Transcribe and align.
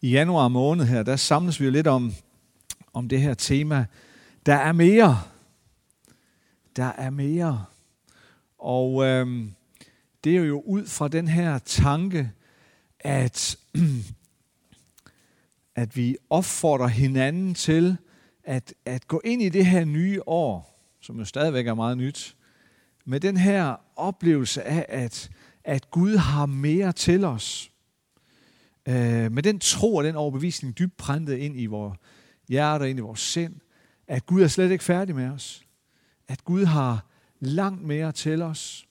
i 0.00 0.10
januar 0.10 0.48
måned 0.48 0.84
her, 0.84 1.02
der 1.02 1.16
samles 1.16 1.60
vi 1.60 1.64
jo 1.64 1.70
lidt 1.70 1.86
om, 1.86 2.14
om 2.92 3.08
det 3.08 3.20
her 3.20 3.34
tema. 3.34 3.86
Der 4.46 4.54
er 4.54 4.72
mere. 4.72 5.22
Der 6.76 6.84
er 6.84 7.10
mere. 7.10 7.64
Og 8.58 9.04
øh, 9.04 9.46
det 10.24 10.36
er 10.36 10.40
jo 10.40 10.60
ud 10.60 10.86
fra 10.86 11.08
den 11.08 11.28
her 11.28 11.58
tanke, 11.58 12.30
at, 13.00 13.58
at 15.82 15.96
vi 15.96 16.16
opfordrer 16.30 16.86
hinanden 16.86 17.54
til 17.54 17.96
at, 18.44 18.74
at 18.84 19.08
gå 19.08 19.20
ind 19.24 19.42
i 19.42 19.48
det 19.48 19.66
her 19.66 19.84
nye 19.84 20.20
år, 20.26 20.80
som 21.00 21.18
jo 21.18 21.24
stadigvæk 21.24 21.66
er 21.66 21.74
meget 21.74 21.98
nyt, 21.98 22.36
med 23.04 23.20
den 23.20 23.36
her 23.36 23.76
oplevelse 23.96 24.62
af, 24.62 24.86
at, 24.88 25.30
at 25.64 25.90
Gud 25.90 26.16
har 26.16 26.46
mere 26.46 26.92
til 26.92 27.24
os. 27.24 27.70
Øh, 28.88 29.32
med 29.32 29.42
den 29.42 29.58
tro 29.58 29.94
og 29.94 30.04
den 30.04 30.16
overbevisning 30.16 30.78
dybt 30.78 30.96
præntet 30.96 31.36
ind 31.36 31.60
i 31.60 31.66
vores 31.66 31.98
hjerte, 32.48 32.90
ind 32.90 32.98
i 32.98 33.02
vores 33.02 33.20
sind, 33.20 33.54
at 34.06 34.26
Gud 34.26 34.42
er 34.42 34.48
slet 34.48 34.70
ikke 34.70 34.84
færdig 34.84 35.14
med 35.14 35.28
os. 35.28 35.64
At 36.28 36.44
Gud 36.44 36.64
har 36.64 37.06
langt 37.40 37.82
mere 37.82 38.12
til 38.12 38.42
os. 38.42 38.88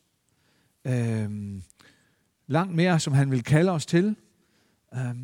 Øh, 0.85 1.30
langt 2.48 2.76
mere, 2.76 2.99
som 2.99 3.13
han 3.13 3.31
vil 3.31 3.44
kalde 3.44 3.71
os 3.71 3.85
til. 3.85 4.16
Øh, 4.95 5.16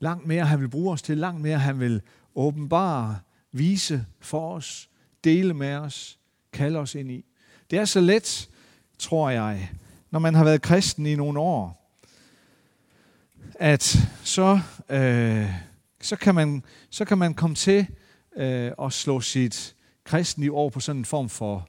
langt 0.00 0.26
mere, 0.26 0.46
han 0.46 0.60
vil 0.60 0.68
bruge 0.68 0.92
os 0.92 1.02
til. 1.02 1.18
Langt 1.18 1.40
mere, 1.40 1.58
han 1.58 1.80
vil 1.80 2.02
åbenbare, 2.34 3.18
vise 3.52 4.06
for 4.20 4.54
os, 4.54 4.90
dele 5.24 5.54
med 5.54 5.74
os, 5.74 6.18
kalde 6.52 6.78
os 6.78 6.94
ind 6.94 7.10
i. 7.10 7.24
Det 7.70 7.78
er 7.78 7.84
så 7.84 8.00
let, 8.00 8.48
tror 8.98 9.30
jeg, 9.30 9.70
når 10.10 10.18
man 10.18 10.34
har 10.34 10.44
været 10.44 10.62
kristen 10.62 11.06
i 11.06 11.14
nogle 11.14 11.40
år, 11.40 11.79
at 13.54 13.98
så, 14.24 14.60
øh, 14.90 15.46
så, 16.00 16.16
kan, 16.16 16.34
man, 16.34 16.62
så 16.90 17.04
kan 17.04 17.18
man 17.18 17.34
komme 17.34 17.56
til 17.56 17.86
øh, 18.36 18.72
at 18.82 18.92
slå 18.92 19.20
sit 19.20 19.74
kristenliv 20.04 20.54
over 20.54 20.70
på 20.70 20.80
sådan 20.80 21.00
en 21.00 21.04
form 21.04 21.28
for 21.28 21.68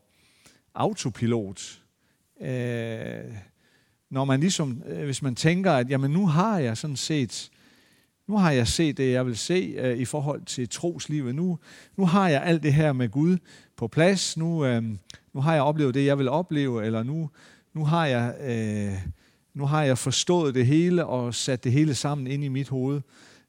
autopilot. 0.76 1.82
Øh, 2.42 3.36
når 4.10 4.26
man 4.26 4.40
ligesom, 4.40 4.84
øh, 4.86 5.06
hvis 5.06 5.22
man 5.22 5.36
tænker, 5.36 5.72
at 5.72 5.90
jamen 5.90 6.12
nu 6.12 6.28
har 6.28 6.60
jeg 6.60 6.78
sådan 6.78 6.96
set, 6.96 7.52
nu 8.28 8.38
har 8.38 8.52
jeg 8.52 8.68
set 8.68 8.98
det, 8.98 9.12
jeg 9.12 9.26
vil 9.26 9.38
se 9.38 9.76
øh, 9.78 9.98
i 9.98 10.06
forhold 10.06 10.46
til 10.46 10.70
troslivet. 10.70 11.36
Nu, 11.36 11.60
nu 11.98 12.06
har 12.06 12.30
jeg 12.30 12.44
alt 12.44 12.64
det 12.64 12.74
her 12.74 12.94
med 12.94 13.10
Gud 13.10 13.38
på 13.78 13.88
plads. 13.88 14.38
Nu, 14.38 14.66
øh, 14.66 14.84
nu 15.34 15.42
har 15.42 15.54
jeg 15.54 15.64
oplevet 15.64 15.94
det, 15.94 16.06
jeg 16.06 16.18
vil 16.18 16.30
opleve, 16.30 16.86
eller 16.86 17.04
nu, 17.04 17.30
nu, 17.74 17.86
har 17.86 18.06
jeg, 18.06 18.36
øh, 18.42 19.12
nu 19.54 19.66
har 19.66 19.84
jeg 19.84 19.98
forstået 19.98 20.56
det 20.56 20.66
hele 20.66 21.06
og 21.06 21.36
sat 21.36 21.64
det 21.64 21.72
hele 21.72 21.96
sammen 21.96 22.28
ind 22.28 22.44
i 22.44 22.48
mit 22.48 22.70
hoved. 22.70 23.02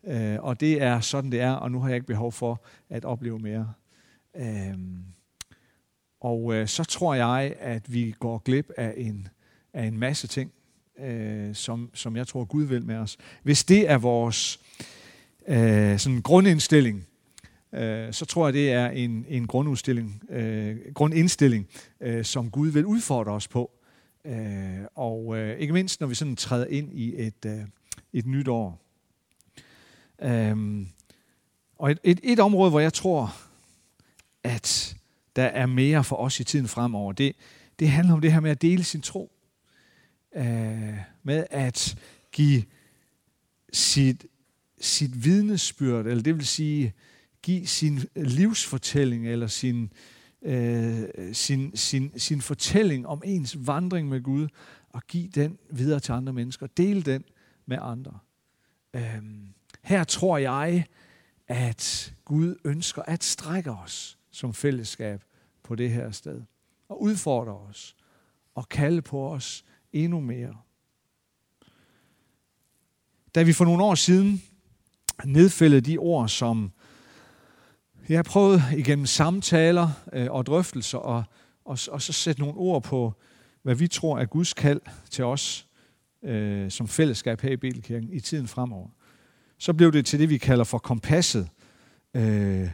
Øh, 0.04 0.36
og 0.40 0.60
det 0.60 0.82
er 0.82 1.00
sådan, 1.00 1.32
det 1.32 1.40
er, 1.40 1.52
og 1.52 1.70
nu 1.70 1.80
har 1.80 1.88
jeg 1.88 1.96
ikke 1.96 2.06
behov 2.06 2.32
for 2.32 2.62
at 2.90 3.04
opleve 3.04 3.38
mere. 3.38 3.72
Øh, 4.36 4.74
og 6.20 6.54
øh, 6.54 6.68
så 6.68 6.84
tror 6.84 7.14
jeg, 7.14 7.54
at 7.60 7.92
vi 7.92 8.14
går 8.20 8.38
glip 8.38 8.70
af 8.76 8.94
en, 8.96 9.28
af 9.72 9.84
en 9.84 9.98
masse 9.98 10.26
ting, 10.26 10.52
øh, 10.98 11.54
som, 11.54 11.90
som 11.94 12.16
jeg 12.16 12.26
tror, 12.26 12.44
Gud 12.44 12.64
vil 12.64 12.84
med 12.84 12.96
os. 12.96 13.16
Hvis 13.42 13.64
det 13.64 13.90
er 13.90 13.98
vores 13.98 14.60
øh, 15.48 15.98
sådan 15.98 16.22
grundindstilling, 16.22 17.06
øh, 17.72 18.12
så 18.12 18.24
tror 18.24 18.46
jeg, 18.46 18.54
det 18.54 18.72
er 18.72 18.88
en, 18.88 19.26
en 19.28 19.46
grundudstilling, 19.46 20.22
øh, 20.30 20.76
grundindstilling, 20.94 21.68
øh, 22.00 22.24
som 22.24 22.50
Gud 22.50 22.68
vil 22.68 22.86
udfordre 22.86 23.32
os 23.32 23.48
på. 23.48 23.70
Øh, 24.24 24.84
og 24.94 25.38
øh, 25.38 25.58
ikke 25.58 25.72
mindst, 25.72 26.00
når 26.00 26.06
vi 26.06 26.14
sådan 26.14 26.36
træder 26.36 26.66
ind 26.66 26.92
i 26.92 27.14
et, 27.26 27.44
øh, 27.46 27.60
et 28.12 28.26
nyt 28.26 28.48
år. 28.48 28.82
Øhm, 30.22 30.88
og 31.78 31.90
et, 31.90 31.98
et, 32.04 32.20
et 32.22 32.40
område, 32.40 32.70
hvor 32.70 32.80
jeg 32.80 32.92
tror, 32.92 33.36
at 34.42 34.96
der 35.36 35.44
er 35.44 35.66
mere 35.66 36.04
for 36.04 36.16
os 36.16 36.40
i 36.40 36.44
tiden 36.44 36.68
fremover, 36.68 37.12
det, 37.12 37.36
det 37.78 37.88
handler 37.88 38.14
om 38.14 38.20
det 38.20 38.32
her 38.32 38.40
med 38.40 38.50
at 38.50 38.62
dele 38.62 38.84
sin 38.84 39.02
tro. 39.02 39.32
Øh, 40.36 40.96
med 41.22 41.46
at 41.50 41.96
give 42.32 42.62
sit, 43.72 44.26
sit 44.80 45.24
vidnesbyrd, 45.24 46.06
eller 46.06 46.22
det 46.22 46.36
vil 46.36 46.46
sige, 46.46 46.92
give 47.42 47.66
sin 47.66 48.00
livsfortælling 48.16 49.28
eller 49.28 49.46
sin, 49.46 49.92
øh, 50.42 51.34
sin, 51.34 51.76
sin, 51.76 52.18
sin 52.18 52.40
fortælling 52.40 53.06
om 53.06 53.22
ens 53.24 53.66
vandring 53.66 54.08
med 54.08 54.22
Gud, 54.22 54.48
og 54.92 55.02
give 55.06 55.28
den 55.28 55.58
videre 55.70 56.00
til 56.00 56.12
andre 56.12 56.32
mennesker. 56.32 56.66
Del 56.66 57.06
den 57.06 57.24
med 57.66 57.78
andre. 57.80 58.18
Øh, 58.94 59.22
her 59.82 60.04
tror 60.04 60.38
jeg, 60.38 60.86
at 61.48 62.14
Gud 62.24 62.56
ønsker 62.64 63.02
at 63.02 63.24
strække 63.24 63.70
os 63.70 64.18
som 64.30 64.54
fællesskab 64.54 65.24
på 65.62 65.74
det 65.74 65.90
her 65.90 66.10
sted. 66.10 66.42
Og 66.88 67.02
udfordre 67.02 67.52
os. 67.52 67.96
Og 68.54 68.68
kalde 68.68 69.02
på 69.02 69.32
os 69.32 69.64
endnu 69.92 70.20
mere. 70.20 70.56
Da 73.34 73.42
vi 73.42 73.52
for 73.52 73.64
nogle 73.64 73.84
år 73.84 73.94
siden 73.94 74.42
nedfældede 75.24 75.80
de 75.80 75.98
ord, 75.98 76.28
som 76.28 76.72
jeg 78.08 78.18
har 78.18 78.22
prøvet 78.22 78.62
igennem 78.76 79.06
samtaler 79.06 79.88
øh, 80.12 80.26
og 80.30 80.46
drøftelser 80.46 80.98
og, 80.98 81.24
og, 81.64 81.78
og 81.90 82.02
så 82.02 82.12
sætte 82.12 82.40
nogle 82.40 82.56
ord 82.56 82.82
på, 82.82 83.12
hvad 83.62 83.74
vi 83.74 83.88
tror 83.88 84.18
er 84.18 84.24
Guds 84.24 84.54
kald 84.54 84.80
til 85.10 85.24
os 85.24 85.66
øh, 86.24 86.70
som 86.70 86.88
fællesskab 86.88 87.40
her 87.40 87.50
i 87.50 87.56
Bibelkirken 87.56 88.12
i 88.12 88.20
tiden 88.20 88.48
fremover. 88.48 88.88
Så 89.58 89.72
blev 89.72 89.92
det 89.92 90.06
til 90.06 90.18
det, 90.18 90.28
vi 90.30 90.38
kalder 90.38 90.64
for 90.64 90.78
kompasset. 90.78 91.48
Øh, 92.14 92.68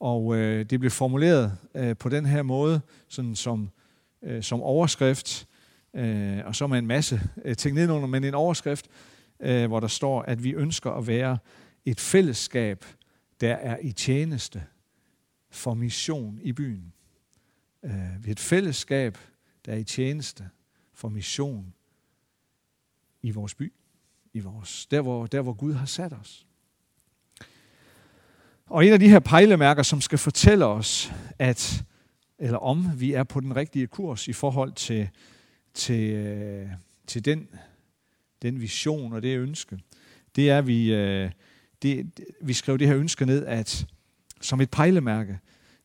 og 0.00 0.36
øh, 0.36 0.64
det 0.64 0.80
blev 0.80 0.90
formuleret 0.90 1.58
øh, 1.74 1.96
på 1.96 2.08
den 2.08 2.26
her 2.26 2.42
måde, 2.42 2.80
sådan 3.08 3.34
som, 3.34 3.70
øh, 4.22 4.42
som 4.42 4.62
overskrift, 4.62 5.48
øh, 5.96 6.38
og 6.44 6.56
så 6.56 6.66
med 6.66 6.78
en 6.78 6.86
masse 6.86 7.20
øh, 7.44 7.56
ting 7.56 7.74
nedenunder, 7.74 8.08
men 8.08 8.24
en 8.24 8.34
overskrift, 8.34 8.86
øh, 9.40 9.66
hvor 9.66 9.80
der 9.80 9.88
står, 9.88 10.22
at 10.22 10.44
vi 10.44 10.50
ønsker 10.52 10.90
at 10.90 11.06
være 11.06 11.38
et 11.84 12.00
fællesskab, 12.00 12.84
der 13.40 13.54
er 13.54 13.76
i 13.82 13.92
tjeneste 13.92 14.62
for 15.54 15.74
mission 15.74 16.38
i 16.42 16.52
byen. 16.52 16.92
Øh, 17.84 18.24
vi 18.24 18.28
er 18.28 18.32
et 18.32 18.40
fællesskab, 18.40 19.18
der 19.66 19.72
er 19.72 19.76
i 19.76 19.84
tjeneste 19.84 20.50
for 20.92 21.08
mission 21.08 21.74
i 23.22 23.30
vores 23.30 23.54
by, 23.54 23.72
i 24.32 24.40
vores, 24.40 24.86
der, 24.86 25.00
hvor, 25.00 25.26
der 25.26 25.40
hvor 25.40 25.52
Gud 25.52 25.72
har 25.72 25.86
sat 25.86 26.12
os. 26.12 26.46
Og 28.66 28.86
en 28.86 28.92
af 28.92 29.00
de 29.00 29.08
her 29.08 29.20
pejlemærker, 29.20 29.82
som 29.82 30.00
skal 30.00 30.18
fortælle 30.18 30.66
os, 30.66 31.12
at, 31.38 31.84
eller 32.38 32.58
om 32.58 33.00
vi 33.00 33.12
er 33.12 33.24
på 33.24 33.40
den 33.40 33.56
rigtige 33.56 33.86
kurs 33.86 34.28
i 34.28 34.32
forhold 34.32 34.72
til, 34.72 35.08
til, 35.74 36.10
øh, 36.10 36.68
til 37.06 37.24
den, 37.24 37.48
den 38.42 38.60
vision 38.60 39.12
og 39.12 39.22
det 39.22 39.38
ønske, 39.38 39.78
det 40.36 40.50
er, 40.50 40.58
at 40.58 40.66
vi, 40.66 40.94
øh, 40.94 41.30
det, 41.82 42.20
vi 42.42 42.52
skrev 42.52 42.78
det 42.78 42.86
her 42.86 42.96
ønske 42.96 43.26
ned, 43.26 43.46
at 43.46 43.86
som 44.44 44.60
et 44.60 44.70
pejlemærke, 44.70 45.38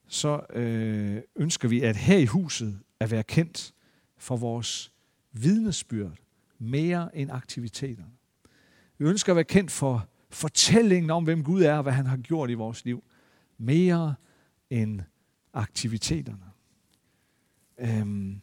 så 0.08 0.42
øh, 0.54 1.22
ønsker 1.36 1.68
vi, 1.68 1.82
at 1.82 1.96
her 1.96 2.18
i 2.18 2.26
huset 2.26 2.80
at 3.00 3.12
være 3.12 3.24
kendt 3.24 3.74
for 4.18 4.38
vores 4.38 4.92
vidnesbyrd 5.32 6.14
mere 6.60 7.18
end 7.18 7.32
aktiviteterne. 7.32 8.12
Vi 8.98 9.06
ønsker 9.06 9.32
at 9.32 9.36
være 9.36 9.44
kendt 9.44 9.72
for 9.72 10.08
fortællingen 10.30 11.10
om, 11.10 11.24
hvem 11.24 11.44
Gud 11.44 11.62
er 11.62 11.74
og 11.74 11.84
hvad 11.84 11.94
han 11.94 12.06
har 12.06 12.18
gjort 12.18 12.50
i 12.50 12.54
vores 12.54 12.86
liv. 12.86 13.04
Mere 13.58 14.16
end 14.70 15.02
aktiviteterne. 15.54 16.46
Øhm, 17.78 18.42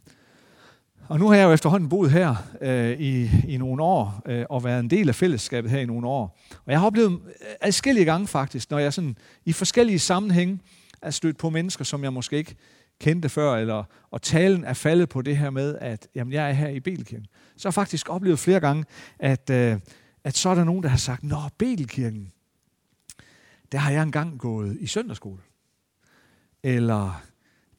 og 1.09 1.19
nu 1.19 1.29
har 1.29 1.37
jeg 1.37 1.45
jo 1.45 1.53
efterhånden 1.53 1.89
boet 1.89 2.11
her 2.11 2.35
øh, 2.61 3.01
i, 3.01 3.31
i 3.49 3.57
nogle 3.57 3.83
år, 3.83 4.23
øh, 4.27 4.45
og 4.51 4.65
været 4.65 4.81
en 4.81 4.91
del 4.91 5.09
af 5.09 5.15
fællesskabet 5.15 5.71
her 5.71 5.79
i 5.79 5.87
nogle 5.87 6.07
år. 6.07 6.39
Og 6.51 6.73
jeg 6.73 6.79
har 6.79 6.87
oplevet 6.87 7.13
øh, 7.13 7.47
adskillige 7.61 8.05
gange 8.05 8.27
faktisk, 8.27 8.71
når 8.71 8.79
jeg 8.79 8.93
sådan 8.93 9.17
i 9.45 9.53
forskellige 9.53 9.99
sammenhænge 9.99 10.59
er 11.03 11.11
stødt 11.11 11.39
på 11.39 11.51
mennesker, 11.51 11.85
som 11.85 12.05
jeg 12.05 12.13
måske 12.13 12.37
ikke 12.37 12.57
kendte 13.01 13.29
før, 13.29 13.55
eller, 13.57 13.85
og 14.11 14.23
talen 14.23 14.65
er 14.65 14.73
faldet 14.73 15.09
på 15.09 15.23
det 15.23 15.37
her 15.37 15.51
med, 15.51 15.79
at 15.81 16.09
jamen, 16.15 16.33
jeg 16.33 16.49
er 16.49 16.53
her 16.53 16.69
i 16.69 16.81
Belkirken. 16.81 17.27
Så 17.57 17.69
har 17.69 17.71
jeg 17.71 17.75
faktisk 17.75 18.09
oplevet 18.09 18.39
flere 18.39 18.61
gange, 18.61 18.85
at, 19.19 19.51
øh, 19.51 19.79
at 20.25 20.37
så 20.37 20.49
er 20.49 20.55
der 20.55 20.65
nogen, 20.65 20.83
der 20.83 20.89
har 20.89 20.99
sagt, 20.99 21.25
Nå, 21.25 21.37
Belkirken, 21.59 22.33
der 23.73 23.79
har 23.79 23.91
jeg 23.91 24.03
engang 24.03 24.39
gået 24.39 24.77
i 24.81 24.87
søndagsskole. 24.87 25.41
Eller 26.63 27.23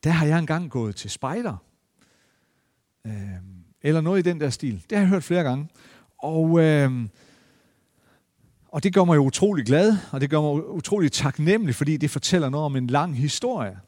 der 0.03 0.09
har 0.09 0.25
jeg 0.25 0.39
engang 0.39 0.71
gået 0.71 0.95
til 0.95 1.09
spejder. 1.09 1.57
Øh, 3.07 3.13
eller 3.81 4.01
noget 4.01 4.19
i 4.19 4.29
den 4.29 4.39
der 4.39 4.49
stil. 4.49 4.83
Det 4.89 4.97
har 4.97 5.03
jeg 5.03 5.09
hørt 5.09 5.23
flere 5.23 5.43
gange. 5.43 5.67
Og, 6.17 6.59
øh, 6.59 6.91
og 8.67 8.83
det 8.83 8.93
gør 8.93 9.03
mig 9.03 9.15
jo 9.15 9.23
utrolig 9.23 9.65
glad, 9.65 9.97
og 10.11 10.21
det 10.21 10.29
gør 10.29 10.41
mig 10.41 10.69
utrolig 10.69 11.11
taknemmelig, 11.11 11.75
fordi 11.75 11.97
det 11.97 12.09
fortæller 12.09 12.49
noget 12.49 12.65
om 12.65 12.75
en 12.75 12.87
lang 12.87 13.17
historie, 13.17 13.79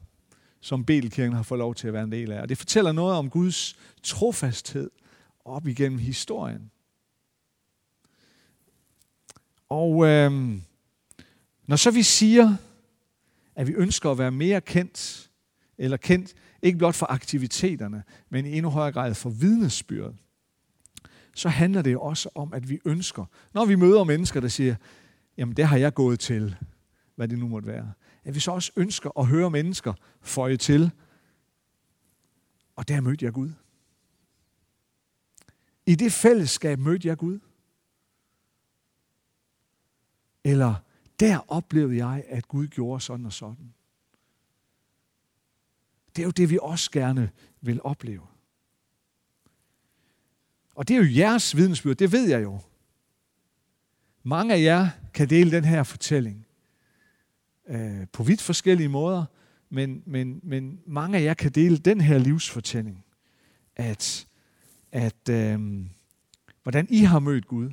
som 0.61 0.85
Betelkirken 0.85 1.33
har 1.35 1.43
fået 1.43 1.59
lov 1.59 1.75
til 1.75 1.87
at 1.87 1.93
være 1.93 2.03
en 2.03 2.11
del 2.11 2.31
af. 2.31 2.41
Og 2.41 2.49
det 2.49 2.57
fortæller 2.57 2.91
noget 2.91 3.15
om 3.15 3.29
Guds 3.29 3.77
trofasthed 4.03 4.89
op 5.45 5.67
igennem 5.67 5.99
historien. 5.99 6.71
Og 9.69 10.07
øh, 10.07 10.31
når 11.67 11.75
så 11.75 11.91
vi 11.91 12.03
siger, 12.03 12.55
at 13.55 13.67
vi 13.67 13.73
ønsker 13.73 14.11
at 14.11 14.17
være 14.17 14.31
mere 14.31 14.61
kendt, 14.61 15.29
eller 15.77 15.97
kendt 15.97 16.35
ikke 16.61 16.77
blot 16.77 16.95
for 16.95 17.05
aktiviteterne, 17.05 18.03
men 18.29 18.45
i 18.45 18.57
endnu 18.57 18.69
højere 18.69 18.91
grad 18.91 19.13
for 19.13 19.29
vidnesbyrdet. 19.29 20.15
så 21.35 21.49
handler 21.49 21.81
det 21.81 21.97
også 21.97 22.29
om, 22.35 22.53
at 22.53 22.69
vi 22.69 22.79
ønsker, 22.85 23.25
når 23.53 23.65
vi 23.65 23.75
møder 23.75 24.03
mennesker, 24.03 24.39
der 24.39 24.47
siger, 24.47 24.75
jamen 25.37 25.57
det 25.57 25.67
har 25.67 25.77
jeg 25.77 25.93
gået 25.93 26.19
til, 26.19 26.55
hvad 27.15 27.27
det 27.27 27.39
nu 27.39 27.47
måtte 27.47 27.67
være, 27.67 27.93
at 28.23 28.35
vi 28.35 28.39
så 28.39 28.51
også 28.51 28.71
ønsker 28.75 29.19
at 29.19 29.27
høre 29.27 29.49
mennesker 29.49 29.93
føje 30.21 30.57
til, 30.57 30.91
og 32.75 32.87
der 32.87 33.01
mødte 33.01 33.25
jeg 33.25 33.33
Gud. 33.33 33.51
I 35.85 35.95
det 35.95 36.11
fællesskab 36.11 36.79
mødte 36.79 37.07
jeg 37.07 37.17
Gud. 37.17 37.39
Eller 40.43 40.75
der 41.19 41.39
oplevede 41.47 42.05
jeg, 42.05 42.23
at 42.27 42.47
Gud 42.47 42.67
gjorde 42.67 43.01
sådan 43.01 43.25
og 43.25 43.33
sådan. 43.33 43.73
Det 46.19 46.23
er 46.23 46.27
jo 46.27 46.31
det, 46.31 46.49
vi 46.49 46.59
også 46.61 46.91
gerne 46.91 47.29
vil 47.61 47.79
opleve. 47.83 48.21
Og 50.75 50.87
det 50.87 50.95
er 50.95 50.97
jo 50.97 51.15
jeres 51.15 51.55
vidensbyrd, 51.55 51.95
det 51.95 52.11
ved 52.11 52.29
jeg 52.29 52.43
jo. 52.43 52.59
Mange 54.23 54.53
af 54.53 54.61
jer 54.61 54.89
kan 55.13 55.29
dele 55.29 55.51
den 55.51 55.65
her 55.65 55.83
fortælling 55.83 56.45
øh, 57.67 58.07
på 58.11 58.23
vidt 58.23 58.41
forskellige 58.41 58.89
måder, 58.89 59.25
men, 59.69 60.03
men, 60.05 60.39
men 60.43 60.79
mange 60.85 61.17
af 61.17 61.23
jer 61.23 61.33
kan 61.33 61.51
dele 61.51 61.77
den 61.77 62.01
her 62.01 62.17
livsfortælling, 62.17 63.05
at, 63.75 64.27
at 64.91 65.29
øh, 65.29 65.85
hvordan 66.63 66.87
I 66.89 66.99
har 66.99 67.19
mødt 67.19 67.47
Gud, 67.47 67.69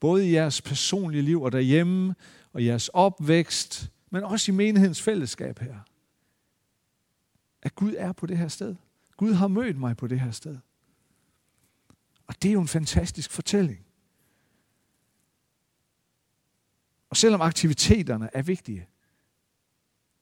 både 0.00 0.28
i 0.28 0.32
jeres 0.32 0.62
personlige 0.62 1.22
liv 1.22 1.42
og 1.42 1.52
derhjemme, 1.52 2.14
og 2.52 2.64
jeres 2.64 2.88
opvækst, 2.88 3.90
men 4.10 4.24
også 4.24 4.52
i 4.52 4.54
menighedens 4.54 5.02
fællesskab 5.02 5.58
her. 5.58 5.76
At 7.66 7.74
Gud 7.74 7.94
er 7.98 8.12
på 8.12 8.26
det 8.26 8.38
her 8.38 8.48
sted. 8.48 8.76
Gud 9.16 9.32
har 9.32 9.48
mødt 9.48 9.78
mig 9.78 9.96
på 9.96 10.06
det 10.06 10.20
her 10.20 10.30
sted. 10.30 10.58
Og 12.26 12.42
det 12.42 12.48
er 12.48 12.52
jo 12.52 12.60
en 12.60 12.68
fantastisk 12.68 13.30
fortælling. 13.30 13.86
Og 17.10 17.16
selvom 17.16 17.40
aktiviteterne 17.40 18.30
er 18.32 18.42
vigtige, 18.42 18.88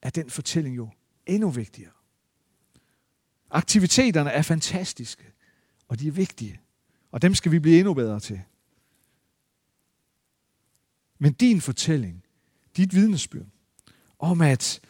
er 0.03 0.11
den 0.11 0.31
fortælling 0.31 0.77
jo 0.77 0.89
endnu 1.27 1.51
vigtigere. 1.51 1.93
Aktiviteterne 3.51 4.31
er 4.31 4.43
fantastiske, 4.43 5.33
og 5.89 6.01
de 6.01 6.09
er 6.09 6.13
vigtige, 6.13 6.61
og 7.11 7.23
dem 7.23 7.35
skal 7.35 7.53
vi 7.53 7.59
blive 7.59 7.79
endnu 7.79 7.95
bedre 7.95 8.21
til. 8.21 8.43
Men 11.19 11.33
din 11.33 11.61
fortælling, 11.61 12.25
dit 12.77 12.95
vidnesbyrd 12.95 13.47
om, 14.19 14.41
at 14.41 14.81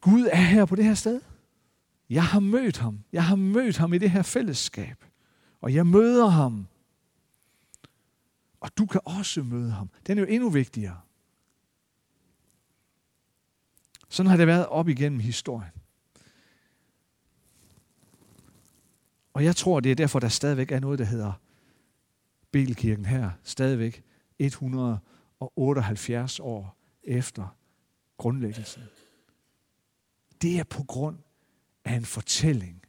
Gud 0.00 0.28
er 0.32 0.42
her 0.42 0.64
på 0.64 0.76
det 0.76 0.84
her 0.84 0.94
sted. 0.94 1.20
Jeg 2.10 2.24
har 2.24 2.40
mødt 2.40 2.78
ham. 2.78 3.04
Jeg 3.12 3.24
har 3.24 3.36
mødt 3.36 3.76
ham 3.76 3.92
i 3.92 3.98
det 3.98 4.10
her 4.10 4.22
fællesskab. 4.22 5.04
Og 5.60 5.74
jeg 5.74 5.86
møder 5.86 6.26
ham. 6.26 6.66
Og 8.60 8.78
du 8.78 8.86
kan 8.86 9.00
også 9.04 9.42
møde 9.42 9.70
ham. 9.70 9.90
Den 10.06 10.18
er 10.18 10.22
jo 10.22 10.28
endnu 10.28 10.50
vigtigere. 10.50 11.00
Sådan 14.08 14.30
har 14.30 14.36
det 14.36 14.46
været 14.46 14.66
op 14.66 14.88
igennem 14.88 15.20
historien. 15.20 15.72
Og 19.32 19.44
jeg 19.44 19.56
tror, 19.56 19.80
det 19.80 19.92
er 19.92 19.96
derfor, 19.96 20.18
der 20.18 20.28
stadigvæk 20.28 20.72
er 20.72 20.80
noget, 20.80 20.98
der 20.98 21.04
hedder 21.04 21.32
Belkirken 22.50 23.04
her. 23.04 23.30
Stadigvæk 23.42 24.04
178 24.38 26.40
år 26.40 26.76
efter 27.02 27.56
grundlæggelsen. 28.16 28.82
Det 30.42 30.58
er 30.58 30.64
på 30.64 30.82
grund 30.82 31.18
af 31.84 31.94
en 31.94 32.04
fortælling, 32.04 32.82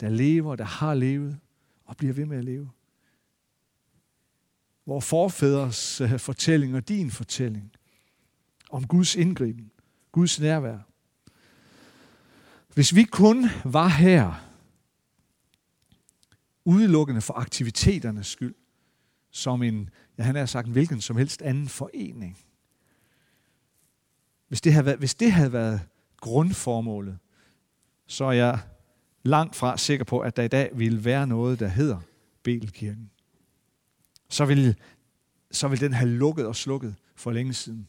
der 0.00 0.08
lever, 0.08 0.56
der 0.56 0.64
har 0.64 0.94
levet 0.94 1.38
og 1.84 1.96
bliver 1.96 2.12
ved 2.12 2.26
med 2.26 2.38
at 2.38 2.44
leve. 2.44 2.70
Vores 4.86 5.08
forfædres 5.08 6.00
øh, 6.00 6.18
fortælling 6.18 6.74
og 6.74 6.88
din 6.88 7.10
fortælling 7.10 7.72
om 8.70 8.86
Guds 8.86 9.14
indgriben, 9.14 9.70
Guds 10.12 10.40
nærvær. 10.40 10.78
Hvis 12.74 12.94
vi 12.94 13.04
kun 13.04 13.44
var 13.64 13.88
her 13.88 14.46
udelukkende 16.64 17.20
for 17.20 17.34
aktiviteternes 17.34 18.26
skyld, 18.26 18.54
som 19.30 19.62
en, 19.62 19.90
ja, 20.18 20.22
han 20.22 20.36
har 20.36 20.46
sagt, 20.46 20.66
en 20.66 20.72
hvilken 20.72 21.00
som 21.00 21.16
helst 21.16 21.42
anden 21.42 21.68
forening. 21.68 22.38
Hvis 24.48 24.60
det, 24.60 24.72
havde 24.72 24.86
været, 24.86 24.98
hvis 24.98 25.14
det 25.14 25.32
havde 25.32 25.52
været 25.52 25.80
grundformålet, 26.20 27.18
så 28.06 28.24
er 28.24 28.32
jeg 28.32 28.58
langt 29.22 29.56
fra 29.56 29.78
sikker 29.78 30.04
på, 30.04 30.20
at 30.20 30.36
der 30.36 30.42
i 30.42 30.48
dag 30.48 30.70
ville 30.74 31.04
være 31.04 31.26
noget, 31.26 31.60
der 31.60 31.68
hedder 31.68 32.00
Belkirken. 32.42 33.10
Så 34.28 34.44
vil, 34.44 34.76
så 35.50 35.68
vil 35.68 35.80
den 35.80 35.92
have 35.92 36.10
lukket 36.10 36.46
og 36.46 36.56
slukket 36.56 36.94
for 37.16 37.30
længe 37.30 37.54
siden, 37.54 37.88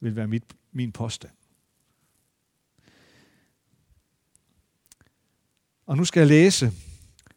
vil 0.00 0.16
være 0.16 0.26
mit, 0.26 0.44
min 0.72 0.92
påstand. 0.92 1.32
Og 5.86 5.96
nu 5.96 6.04
skal 6.04 6.20
jeg 6.20 6.28
læse 6.28 6.72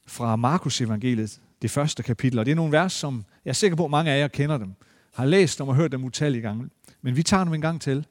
fra 0.07 0.35
Markus 0.35 0.81
evangeliet, 0.81 1.41
det 1.62 1.71
første 1.71 2.03
kapitel. 2.03 2.39
Og 2.39 2.45
det 2.45 2.51
er 2.51 2.56
nogle 2.56 2.71
vers, 2.71 2.94
som 2.94 3.25
jeg 3.45 3.50
er 3.50 3.53
sikker 3.53 3.77
på, 3.77 3.85
at 3.85 3.91
mange 3.91 4.12
af 4.12 4.19
jer 4.19 4.27
kender 4.27 4.57
dem. 4.57 4.74
Har 5.13 5.25
læst 5.25 5.59
dem 5.59 5.67
og 5.67 5.75
hørt 5.75 5.91
dem 5.91 6.03
utallige 6.03 6.41
gange. 6.41 6.69
Men 7.01 7.15
vi 7.15 7.24
tager 7.24 7.44
dem 7.44 7.53
en 7.53 7.62
gang 7.62 7.81
til. 7.81 8.06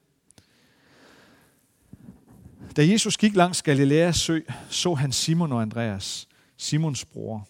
Da 2.76 2.86
Jesus 2.86 3.16
gik 3.16 3.36
langs 3.36 3.62
Galileas 3.62 4.16
sø, 4.16 4.40
så 4.68 4.94
han 4.94 5.12
Simon 5.12 5.52
og 5.52 5.62
Andreas, 5.62 6.28
Simons 6.56 7.04
bror, 7.04 7.48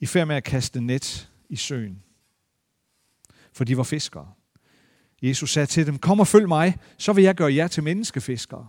i 0.00 0.06
færd 0.06 0.26
med 0.26 0.36
at 0.36 0.44
kaste 0.44 0.80
net 0.80 1.28
i 1.48 1.56
søen. 1.56 2.02
For 3.52 3.64
de 3.64 3.76
var 3.76 3.82
fiskere. 3.82 4.28
Jesus 5.22 5.52
sagde 5.52 5.66
til 5.66 5.86
dem, 5.86 5.98
kom 5.98 6.20
og 6.20 6.26
følg 6.26 6.48
mig, 6.48 6.76
så 6.98 7.12
vil 7.12 7.24
jeg 7.24 7.34
gøre 7.34 7.54
jer 7.54 7.68
til 7.68 7.82
menneskefiskere. 7.82 8.68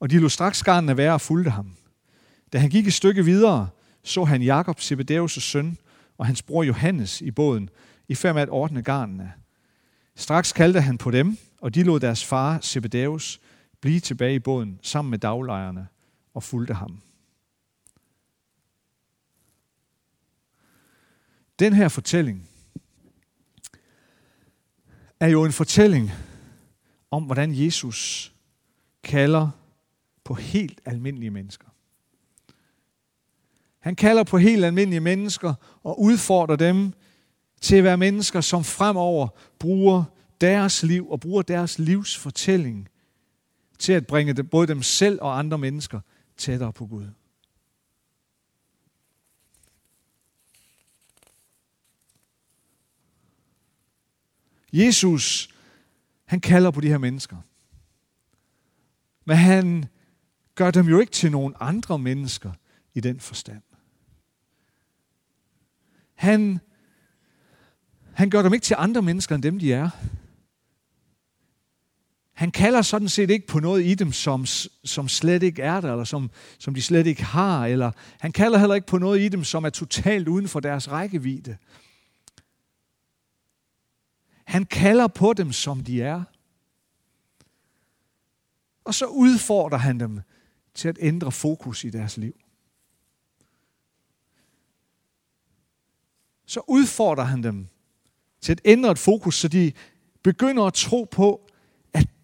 Og 0.00 0.10
de 0.10 0.18
lå 0.18 0.28
straks 0.28 0.62
garnene 0.62 0.96
være 0.96 1.12
og 1.12 1.20
fulgte 1.20 1.50
ham. 1.50 1.76
Da 2.52 2.58
han 2.58 2.70
gik 2.70 2.86
et 2.86 2.92
stykke 2.92 3.24
videre, 3.24 3.68
så 4.02 4.24
han 4.24 4.42
Jakob, 4.42 4.78
Zebedeus' 4.78 5.40
søn, 5.40 5.78
og 6.18 6.26
hans 6.26 6.42
bror 6.42 6.62
Johannes 6.62 7.20
i 7.20 7.30
båden, 7.30 7.70
i 8.08 8.14
færd 8.14 8.34
med 8.34 8.42
at 8.42 8.48
ordne 8.48 8.82
garnene. 8.82 9.32
Straks 10.16 10.52
kaldte 10.52 10.80
han 10.80 10.98
på 10.98 11.10
dem, 11.10 11.38
og 11.60 11.74
de 11.74 11.82
lod 11.82 12.00
deres 12.00 12.24
far, 12.24 12.60
Zebedeus, 12.60 13.40
blive 13.80 14.00
tilbage 14.00 14.34
i 14.34 14.38
båden 14.38 14.78
sammen 14.82 15.10
med 15.10 15.18
daglejerne 15.18 15.88
og 16.34 16.42
fulgte 16.42 16.74
ham. 16.74 17.00
Den 21.58 21.72
her 21.72 21.88
fortælling 21.88 22.48
er 25.20 25.28
jo 25.28 25.44
en 25.44 25.52
fortælling 25.52 26.10
om, 27.10 27.22
hvordan 27.22 27.54
Jesus 27.54 28.32
kalder 29.02 29.50
på 30.24 30.34
helt 30.34 30.80
almindelige 30.84 31.30
mennesker. 31.30 31.68
Han 33.78 33.96
kalder 33.96 34.24
på 34.24 34.38
helt 34.38 34.64
almindelige 34.64 35.00
mennesker 35.00 35.54
og 35.82 36.00
udfordrer 36.00 36.56
dem 36.56 36.92
til 37.60 37.76
at 37.76 37.84
være 37.84 37.96
mennesker, 37.96 38.40
som 38.40 38.64
fremover 38.64 39.28
bruger 39.58 40.04
deres 40.40 40.82
liv 40.82 41.10
og 41.10 41.20
bruger 41.20 41.42
deres 41.42 41.78
livs 41.78 42.16
fortælling 42.16 42.88
til 43.80 43.92
at 43.92 44.06
bringe 44.06 44.44
både 44.44 44.66
dem 44.66 44.82
selv 44.82 45.18
og 45.22 45.38
andre 45.38 45.58
mennesker 45.58 46.00
tættere 46.36 46.72
på 46.72 46.86
Gud. 46.86 47.06
Jesus, 54.72 55.54
han 56.24 56.40
kalder 56.40 56.70
på 56.70 56.80
de 56.80 56.88
her 56.88 56.98
mennesker. 56.98 57.36
Men 59.24 59.36
han 59.36 59.84
gør 60.54 60.70
dem 60.70 60.86
jo 60.86 61.00
ikke 61.00 61.12
til 61.12 61.32
nogen 61.32 61.54
andre 61.60 61.98
mennesker 61.98 62.52
i 62.94 63.00
den 63.00 63.20
forstand. 63.20 63.62
Han, 66.14 66.60
han 68.12 68.30
gør 68.30 68.42
dem 68.42 68.54
ikke 68.54 68.64
til 68.64 68.76
andre 68.78 69.02
mennesker 69.02 69.34
end 69.34 69.42
dem, 69.42 69.58
de 69.58 69.72
er. 69.72 69.90
Han 72.40 72.50
kalder 72.50 72.82
sådan 72.82 73.08
set 73.08 73.30
ikke 73.30 73.46
på 73.46 73.60
noget 73.60 73.84
i 73.84 73.94
dem, 73.94 74.12
som, 74.12 74.46
som 74.84 75.08
slet 75.08 75.42
ikke 75.42 75.62
er 75.62 75.80
der, 75.80 75.92
eller 75.92 76.04
som, 76.04 76.30
som 76.58 76.74
de 76.74 76.82
slet 76.82 77.06
ikke 77.06 77.24
har. 77.24 77.66
Eller 77.66 77.92
han 78.20 78.32
kalder 78.32 78.58
heller 78.58 78.74
ikke 78.74 78.86
på 78.86 78.98
noget 78.98 79.20
i 79.20 79.28
dem, 79.28 79.44
som 79.44 79.64
er 79.64 79.70
totalt 79.70 80.28
uden 80.28 80.48
for 80.48 80.60
deres 80.60 80.90
rækkevidde. 80.90 81.56
Han 84.44 84.64
kalder 84.64 85.06
på 85.06 85.32
dem, 85.32 85.52
som 85.52 85.84
de 85.84 86.02
er. 86.02 86.22
Og 88.84 88.94
så 88.94 89.06
udfordrer 89.06 89.78
han 89.78 90.00
dem 90.00 90.20
til 90.74 90.88
at 90.88 90.98
ændre 91.00 91.32
fokus 91.32 91.84
i 91.84 91.90
deres 91.90 92.16
liv. 92.16 92.34
så 96.46 96.60
udfordrer 96.68 97.24
han 97.24 97.42
dem 97.42 97.68
til 98.40 98.52
at 98.52 98.60
ændre 98.64 98.90
et 98.90 98.98
fokus, 98.98 99.36
så 99.36 99.48
de 99.48 99.72
begynder 100.22 100.64
at 100.64 100.74
tro 100.74 101.08
på, 101.10 101.49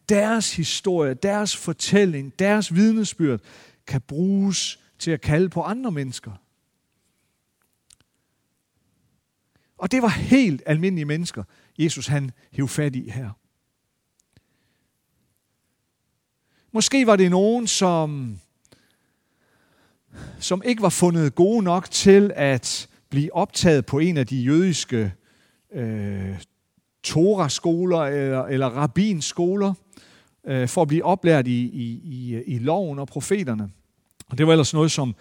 deres 0.08 0.56
historie, 0.56 1.14
deres 1.14 1.56
fortælling, 1.56 2.38
deres 2.38 2.74
vidnesbyrd 2.74 3.40
kan 3.86 4.00
bruges 4.00 4.78
til 4.98 5.10
at 5.10 5.20
kalde 5.20 5.48
på 5.48 5.62
andre 5.62 5.90
mennesker. 5.90 6.32
Og 9.78 9.92
det 9.92 10.02
var 10.02 10.08
helt 10.08 10.62
almindelige 10.66 11.04
mennesker, 11.04 11.44
Jesus 11.78 12.06
han 12.06 12.30
hævde 12.52 12.68
fat 12.68 12.96
i 12.96 13.10
her. 13.10 13.30
Måske 16.72 17.06
var 17.06 17.16
det 17.16 17.30
nogen, 17.30 17.66
som, 17.66 18.38
som 20.38 20.62
ikke 20.64 20.82
var 20.82 20.88
fundet 20.88 21.34
gode 21.34 21.62
nok 21.62 21.90
til 21.90 22.32
at 22.34 22.88
blive 23.08 23.34
optaget 23.34 23.86
på 23.86 23.98
en 23.98 24.16
af 24.16 24.26
de 24.26 24.36
jødiske 24.36 25.12
øh, 25.72 26.42
Torah-skoler 27.06 27.98
eller, 27.98 28.42
eller 28.42 28.66
rabbinskoler 28.66 29.74
øh, 30.46 30.68
for 30.68 30.82
at 30.82 30.88
blive 30.88 31.04
oplært 31.04 31.46
i, 31.46 31.60
i, 31.64 32.00
i, 32.04 32.42
i 32.46 32.58
loven 32.58 32.98
og 32.98 33.06
profeterne. 33.06 33.70
Og 34.28 34.38
det 34.38 34.46
var 34.46 34.52
ellers 34.52 34.74
noget, 34.74 34.90
som 34.90 35.14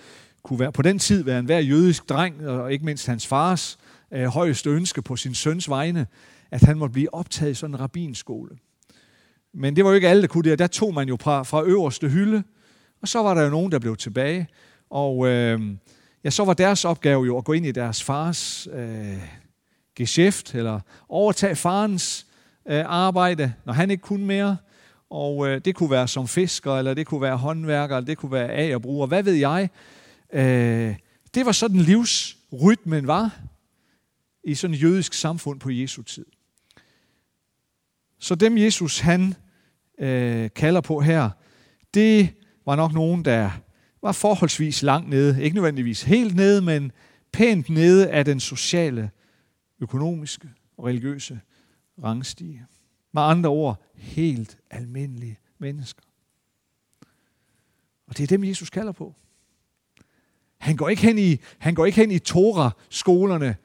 kunne 0.44 0.60
være, 0.60 0.72
på 0.72 0.82
den 0.82 1.00
tid 1.00 1.24
være 1.24 1.40
enhver 1.40 1.60
jødisk 1.60 2.10
dreng, 2.10 2.48
og 2.48 2.74
ikke 2.74 2.86
mindst 2.86 3.08
hans 3.08 3.28
fars 3.28 3.78
øh, 4.12 4.26
højeste 4.26 4.70
ønske 4.70 5.02
på 5.02 5.16
sin 5.16 5.36
søns 5.36 5.70
vegne, 5.70 6.08
at 6.52 6.62
han 6.62 6.78
måtte 6.78 6.94
blive 6.94 7.14
optaget 7.14 7.52
i 7.52 7.54
sådan 7.54 7.76
en 7.76 7.80
rabbinskole. 7.80 8.52
Men 9.54 9.76
det 9.76 9.84
var 9.84 9.90
jo 9.90 9.96
ikke 9.96 10.10
alle, 10.10 10.22
der 10.22 10.28
kunne 10.28 10.50
det, 10.50 10.60
der 10.60 10.68
tog 10.68 10.94
man 10.94 11.08
jo 11.08 11.18
fra, 11.22 11.44
fra 11.44 11.64
øverste 11.64 12.10
hylde, 12.10 12.44
og 13.02 13.08
så 13.08 13.24
var 13.24 13.34
der 13.34 13.42
jo 13.42 13.50
nogen, 13.50 13.72
der 13.72 13.80
blev 13.80 13.96
tilbage, 13.96 14.48
og 14.90 15.28
øh, 15.28 15.62
ja, 16.24 16.30
så 16.30 16.46
var 16.46 16.54
deres 16.54 16.86
opgave 16.86 17.26
jo 17.26 17.38
at 17.38 17.46
gå 17.46 17.54
ind 17.54 17.66
i 17.66 17.72
deres 17.72 18.04
fars 18.04 18.68
øh, 18.74 19.45
geschæft, 19.96 20.56
eller 20.56 20.80
overtage 21.10 21.56
farens 21.56 22.26
øh, 22.66 22.84
arbejde, 22.86 23.54
når 23.66 23.74
han 23.74 23.92
ikke 23.92 24.02
kunne 24.02 24.26
mere, 24.26 24.58
og 25.10 25.48
øh, 25.48 25.62
det 25.66 25.76
kunne 25.76 25.92
være 25.92 26.08
som 26.08 26.28
fisker, 26.28 26.78
eller 26.78 26.94
det 26.94 27.08
kunne 27.08 27.22
være 27.22 27.38
håndværker, 27.38 27.98
eller 27.98 28.06
det 28.06 28.18
kunne 28.18 28.32
være 28.32 28.50
agerbruger, 28.50 29.08
hvad 29.08 29.24
ved 29.24 29.34
jeg. 29.34 29.70
Øh, 30.34 30.96
det 31.34 31.46
var 31.46 31.52
sådan 31.52 31.80
livsrytmen 31.80 33.08
var 33.08 33.40
i 34.44 34.56
sådan 34.56 34.74
et 34.74 34.82
jødisk 34.82 35.14
samfund 35.14 35.60
på 35.60 35.70
Jesu 35.70 36.02
tid. 36.02 36.26
Så 38.20 38.36
dem 38.36 38.58
Jesus 38.58 39.00
han 39.00 39.34
øh, 40.00 40.50
kalder 40.56 40.82
på 40.82 41.00
her, 41.02 41.30
det 41.94 42.30
var 42.66 42.76
nok 42.76 42.94
nogen, 42.94 43.26
der 43.26 43.52
var 44.02 44.12
forholdsvis 44.12 44.84
langt 44.84 45.10
nede. 45.10 45.44
Ikke 45.44 45.56
nødvendigvis 45.56 46.04
helt 46.04 46.36
nede, 46.36 46.62
men 46.62 46.92
pænt 47.34 47.70
nede 47.70 48.10
af 48.10 48.26
den 48.26 48.40
sociale, 48.40 49.10
økonomiske 49.80 50.50
og 50.78 50.86
religiøse 50.86 51.42
rangstige. 52.04 52.66
Med 53.12 53.22
andre 53.22 53.50
ord, 53.50 53.84
helt 53.94 54.58
almindelige 54.70 55.40
mennesker. 55.58 56.02
Og 58.08 58.18
det 58.18 58.24
er 58.24 58.28
dem, 58.28 58.44
Jesus 58.44 58.70
kalder 58.70 58.92
på. 58.92 59.16
Han 60.58 60.76
går 60.76 60.90
ikke 60.90 61.02
hen 61.02 61.18
i, 61.18 61.38
han 61.58 61.76
går 61.76 61.86
ikke 61.86 62.02
hen 62.02 62.12
i 62.12 62.20
Torah-skolerne 62.20 63.56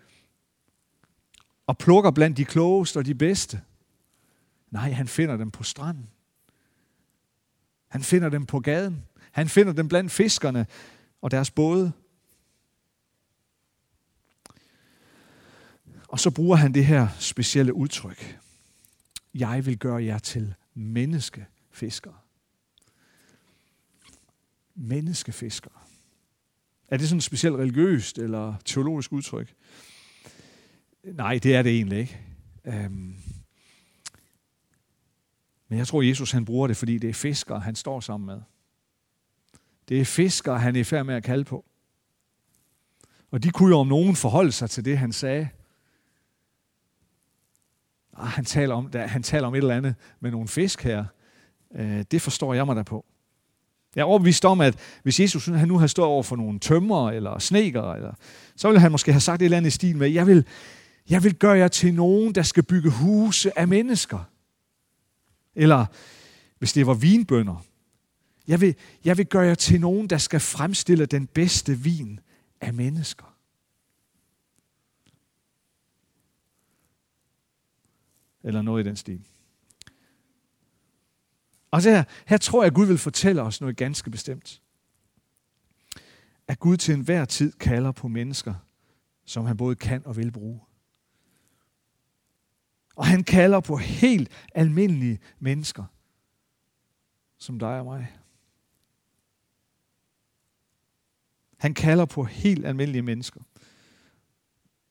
og 1.66 1.78
plukker 1.78 2.10
blandt 2.10 2.36
de 2.36 2.44
klogeste 2.44 2.98
og 2.98 3.06
de 3.06 3.14
bedste. 3.14 3.60
Nej, 4.70 4.90
han 4.90 5.08
finder 5.08 5.36
dem 5.36 5.50
på 5.50 5.62
stranden. 5.62 6.10
Han 7.88 8.02
finder 8.02 8.28
dem 8.28 8.46
på 8.46 8.60
gaden. 8.60 9.04
Han 9.32 9.48
finder 9.48 9.72
dem 9.72 9.88
blandt 9.88 10.12
fiskerne 10.12 10.66
og 11.20 11.30
deres 11.30 11.50
både. 11.50 11.92
Og 16.10 16.20
så 16.20 16.30
bruger 16.30 16.56
han 16.56 16.74
det 16.74 16.86
her 16.86 17.08
specielle 17.18 17.74
udtryk. 17.74 18.38
Jeg 19.34 19.66
vil 19.66 19.78
gøre 19.78 20.04
jer 20.04 20.18
til 20.18 20.54
menneskefiskere. 20.74 22.14
Menneskefiskere. 24.74 25.72
Er 26.88 26.96
det 26.96 27.08
sådan 27.08 27.18
et 27.18 27.24
specielt 27.24 27.56
religiøst 27.56 28.18
eller 28.18 28.54
teologisk 28.64 29.12
udtryk? 29.12 29.54
Nej, 31.04 31.38
det 31.38 31.56
er 31.56 31.62
det 31.62 31.72
egentlig 31.72 31.98
ikke. 31.98 32.20
Øhm. 32.64 33.16
Men 35.68 35.78
jeg 35.78 35.86
tror, 35.86 36.02
Jesus 36.02 36.32
han 36.32 36.44
bruger 36.44 36.66
det, 36.66 36.76
fordi 36.76 36.98
det 36.98 37.10
er 37.10 37.14
fiskere, 37.14 37.60
han 37.60 37.74
står 37.74 38.00
sammen 38.00 38.26
med. 38.26 38.40
Det 39.88 40.00
er 40.00 40.04
fiskere, 40.04 40.58
han 40.58 40.76
er 40.76 40.80
i 40.80 40.84
færd 40.84 41.06
med 41.06 41.14
at 41.14 41.24
kalde 41.24 41.44
på. 41.44 41.64
Og 43.30 43.42
de 43.42 43.50
kunne 43.50 43.68
jo 43.68 43.78
om 43.78 43.86
nogen 43.86 44.16
forholde 44.16 44.52
sig 44.52 44.70
til 44.70 44.84
det, 44.84 44.98
han 44.98 45.12
sagde. 45.12 45.48
Ah, 48.16 48.26
han, 48.26 48.44
taler 48.44 48.74
om, 48.74 48.90
han 48.94 49.22
taler 49.22 49.46
om 49.46 49.54
et 49.54 49.58
eller 49.58 49.76
andet 49.76 49.94
med 50.20 50.30
nogle 50.30 50.48
fisk 50.48 50.82
her. 50.82 51.04
Øh, 51.74 52.04
det 52.10 52.22
forstår 52.22 52.54
jeg 52.54 52.66
mig 52.66 52.76
da 52.76 52.82
på. 52.82 53.04
Jeg 53.96 54.00
er 54.00 54.06
overbevist 54.06 54.44
om, 54.44 54.60
at 54.60 54.78
hvis 55.02 55.20
Jesus 55.20 55.46
han 55.46 55.68
nu 55.68 55.78
havde 55.78 55.88
stået 55.88 56.08
over 56.08 56.22
for 56.22 56.36
nogle 56.36 56.58
tømmer 56.58 57.10
eller 57.10 57.38
sneker, 57.38 57.92
eller, 57.92 58.14
så 58.56 58.68
ville 58.68 58.80
han 58.80 58.92
måske 58.92 59.12
have 59.12 59.20
sagt 59.20 59.42
et 59.42 59.44
eller 59.44 59.56
andet 59.56 59.70
i 59.70 59.74
stil 59.74 59.96
med, 59.96 60.08
jeg 60.08 60.26
vil, 60.26 60.46
jeg 61.08 61.24
vil 61.24 61.34
gøre 61.34 61.58
jer 61.58 61.68
til 61.68 61.94
nogen, 61.94 62.34
der 62.34 62.42
skal 62.42 62.62
bygge 62.62 62.90
huse 62.90 63.58
af 63.58 63.68
mennesker. 63.68 64.18
Eller 65.54 65.86
hvis 66.58 66.72
det 66.72 66.86
var 66.86 66.94
vinbønder, 66.94 67.64
jeg 68.48 68.60
vil, 68.60 68.74
jeg 69.04 69.18
vil 69.18 69.26
gøre 69.26 69.46
jer 69.46 69.54
til 69.54 69.80
nogen, 69.80 70.10
der 70.10 70.18
skal 70.18 70.40
fremstille 70.40 71.06
den 71.06 71.26
bedste 71.26 71.78
vin 71.78 72.20
af 72.60 72.74
mennesker. 72.74 73.29
Eller 78.44 78.62
noget 78.62 78.84
i 78.84 78.88
den 78.88 78.96
stil. 78.96 79.24
Og 81.70 81.82
så 81.82 81.90
her, 81.90 82.04
her 82.26 82.36
tror 82.36 82.62
jeg, 82.62 82.66
at 82.66 82.74
Gud 82.74 82.86
vil 82.86 82.98
fortælle 82.98 83.42
os 83.42 83.60
noget 83.60 83.76
ganske 83.76 84.10
bestemt. 84.10 84.62
At 86.48 86.58
Gud 86.58 86.76
til 86.76 86.94
enhver 86.94 87.24
tid 87.24 87.52
kalder 87.52 87.92
på 87.92 88.08
mennesker, 88.08 88.54
som 89.24 89.44
han 89.44 89.56
både 89.56 89.76
kan 89.76 90.06
og 90.06 90.16
vil 90.16 90.32
bruge. 90.32 90.60
Og 92.96 93.06
han 93.06 93.24
kalder 93.24 93.60
på 93.60 93.76
helt 93.76 94.30
almindelige 94.54 95.18
mennesker, 95.38 95.84
som 97.38 97.58
dig 97.58 97.78
og 97.78 97.84
mig. 97.84 98.16
Han 101.56 101.74
kalder 101.74 102.04
på 102.04 102.24
helt 102.24 102.66
almindelige 102.66 103.02
mennesker, 103.02 103.40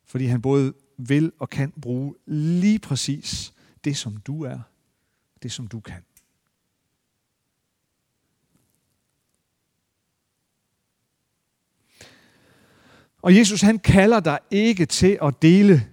fordi 0.05 0.25
han 0.25 0.41
både 0.41 0.73
vil 1.07 1.31
og 1.39 1.49
kan 1.49 1.71
bruge 1.81 2.15
lige 2.25 2.79
præcis 2.79 3.53
det, 3.83 3.97
som 3.97 4.17
du 4.17 4.43
er, 4.43 4.59
det, 5.43 5.51
som 5.51 5.67
du 5.67 5.79
kan. 5.79 6.03
Og 13.21 13.35
Jesus 13.35 13.61
han 13.61 13.79
kalder 13.79 14.19
dig 14.19 14.39
ikke 14.51 14.85
til 14.85 15.17
at 15.21 15.41
dele 15.41 15.87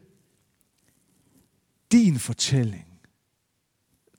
din 1.92 2.18
fortælling, 2.18 3.00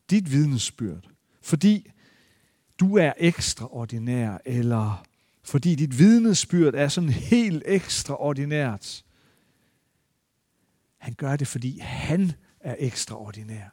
dit 0.10 0.32
vidnesbyrd, 0.32 1.10
fordi 1.42 1.92
du 2.80 2.98
er 2.98 3.14
ekstraordinær, 3.18 4.38
eller 4.46 5.06
fordi 5.44 5.76
dit 5.76 6.00
vidnesbyrd 6.00 6.74
er 6.76 6.88
sådan 6.88 7.10
helt 7.10 7.64
ekstraordinært. 7.66 9.04
Han 10.98 11.14
gør 11.14 11.36
det, 11.36 11.48
fordi 11.48 11.80
han 11.80 12.32
er 12.60 12.76
ekstraordinær. 12.80 13.70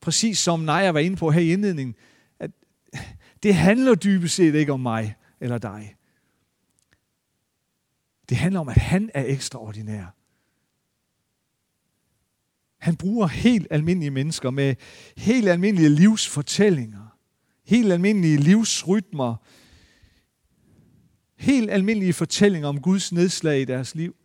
Præcis 0.00 0.38
som 0.38 0.60
Naja 0.60 0.90
var 0.90 1.00
inde 1.00 1.16
på 1.16 1.30
her 1.30 1.40
i 1.40 1.52
indledningen, 1.52 1.94
at 2.38 2.50
det 3.42 3.54
handler 3.54 3.94
dybest 3.94 4.34
set 4.34 4.54
ikke 4.54 4.72
om 4.72 4.80
mig 4.80 5.16
eller 5.40 5.58
dig. 5.58 5.96
Det 8.28 8.36
handler 8.36 8.60
om, 8.60 8.68
at 8.68 8.76
han 8.76 9.10
er 9.14 9.24
ekstraordinær. 9.24 10.14
Han 12.78 12.96
bruger 12.96 13.26
helt 13.26 13.66
almindelige 13.70 14.10
mennesker 14.10 14.50
med 14.50 14.74
helt 15.16 15.48
almindelige 15.48 15.88
livsfortællinger, 15.88 17.18
helt 17.64 17.92
almindelige 17.92 18.36
livsrytmer, 18.36 19.36
helt 21.38 21.70
almindelige 21.70 22.12
fortællinger 22.12 22.68
om 22.68 22.80
Guds 22.80 23.12
nedslag 23.12 23.60
i 23.60 23.64
deres 23.64 23.94
liv, 23.94 24.16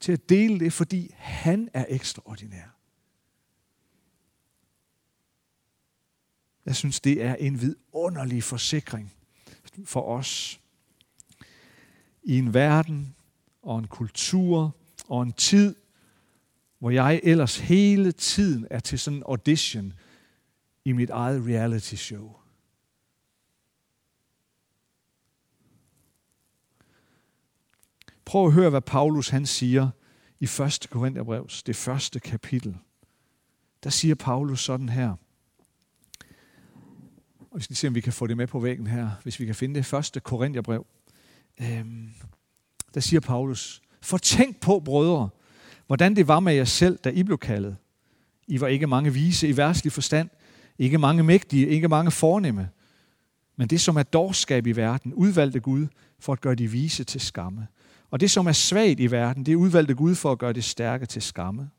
til 0.00 0.12
at 0.12 0.28
dele 0.28 0.60
det, 0.60 0.72
fordi 0.72 1.10
han 1.16 1.68
er 1.74 1.84
ekstraordinær. 1.88 2.74
Jeg 6.66 6.76
synes, 6.76 7.00
det 7.00 7.22
er 7.22 7.34
en 7.34 7.60
vidunderlig 7.60 8.42
forsikring 8.42 9.12
for 9.84 10.02
os 10.02 10.60
i 12.22 12.38
en 12.38 12.54
verden 12.54 13.14
og 13.62 13.78
en 13.78 13.86
kultur 13.86 14.76
og 15.08 15.22
en 15.22 15.32
tid, 15.32 15.74
hvor 16.78 16.90
jeg 16.90 17.20
ellers 17.22 17.58
hele 17.58 18.12
tiden 18.12 18.66
er 18.70 18.80
til 18.80 18.98
sådan 18.98 19.16
en 19.16 19.22
audition 19.26 19.92
i 20.84 20.92
mit 20.92 21.10
eget 21.10 21.46
reality 21.46 21.94
show. 21.94 22.43
Prøv 28.24 28.46
at 28.46 28.52
høre, 28.52 28.70
hvad 28.70 28.80
Paulus 28.80 29.28
han 29.28 29.46
siger 29.46 29.90
i 30.40 30.44
1. 30.44 30.86
Korintherbrevs, 30.90 31.62
det 31.62 31.76
første 31.76 32.20
kapitel. 32.20 32.76
Der 33.84 33.90
siger 33.90 34.14
Paulus 34.14 34.64
sådan 34.64 34.88
her. 34.88 35.14
Og 37.50 37.58
vi 37.58 37.62
skal 37.62 37.76
se, 37.76 37.88
om 37.88 37.94
vi 37.94 38.00
kan 38.00 38.12
få 38.12 38.26
det 38.26 38.36
med 38.36 38.46
på 38.46 38.60
væggen 38.60 38.86
her, 38.86 39.10
hvis 39.22 39.40
vi 39.40 39.46
kan 39.46 39.54
finde 39.54 39.74
det 39.74 39.86
første 39.86 40.20
Korintherbrev. 40.20 40.86
Øhm, 41.60 42.10
der 42.94 43.00
siger 43.00 43.20
Paulus, 43.20 43.82
for 44.02 44.18
tænk 44.18 44.60
på, 44.60 44.80
brødre, 44.80 45.28
hvordan 45.86 46.16
det 46.16 46.28
var 46.28 46.40
med 46.40 46.54
jer 46.54 46.64
selv, 46.64 46.98
da 46.98 47.10
I 47.10 47.22
blev 47.22 47.38
kaldet. 47.38 47.76
I 48.46 48.60
var 48.60 48.66
ikke 48.66 48.86
mange 48.86 49.12
vise 49.12 49.48
i 49.48 49.56
værtslig 49.56 49.92
forstand, 49.92 50.30
ikke 50.78 50.98
mange 50.98 51.22
mægtige, 51.22 51.68
ikke 51.68 51.88
mange 51.88 52.10
fornemme. 52.10 52.68
Men 53.56 53.68
det, 53.68 53.80
som 53.80 53.96
er 53.96 54.02
dårskab 54.02 54.66
i 54.66 54.72
verden, 54.72 55.14
udvalgte 55.14 55.60
Gud 55.60 55.86
for 56.18 56.32
at 56.32 56.40
gøre 56.40 56.54
de 56.54 56.70
vise 56.70 57.04
til 57.04 57.20
skamme. 57.20 57.66
Og 58.14 58.20
det, 58.20 58.30
som 58.30 58.46
er 58.46 58.52
svagt 58.52 59.00
i 59.00 59.10
verden, 59.10 59.46
det 59.46 59.54
udvalgte 59.54 59.94
Gud 59.94 60.14
for 60.14 60.32
at 60.32 60.38
gøre 60.38 60.52
det 60.52 60.64
stærke 60.64 61.06
til 61.06 61.22
skamme. 61.22 61.70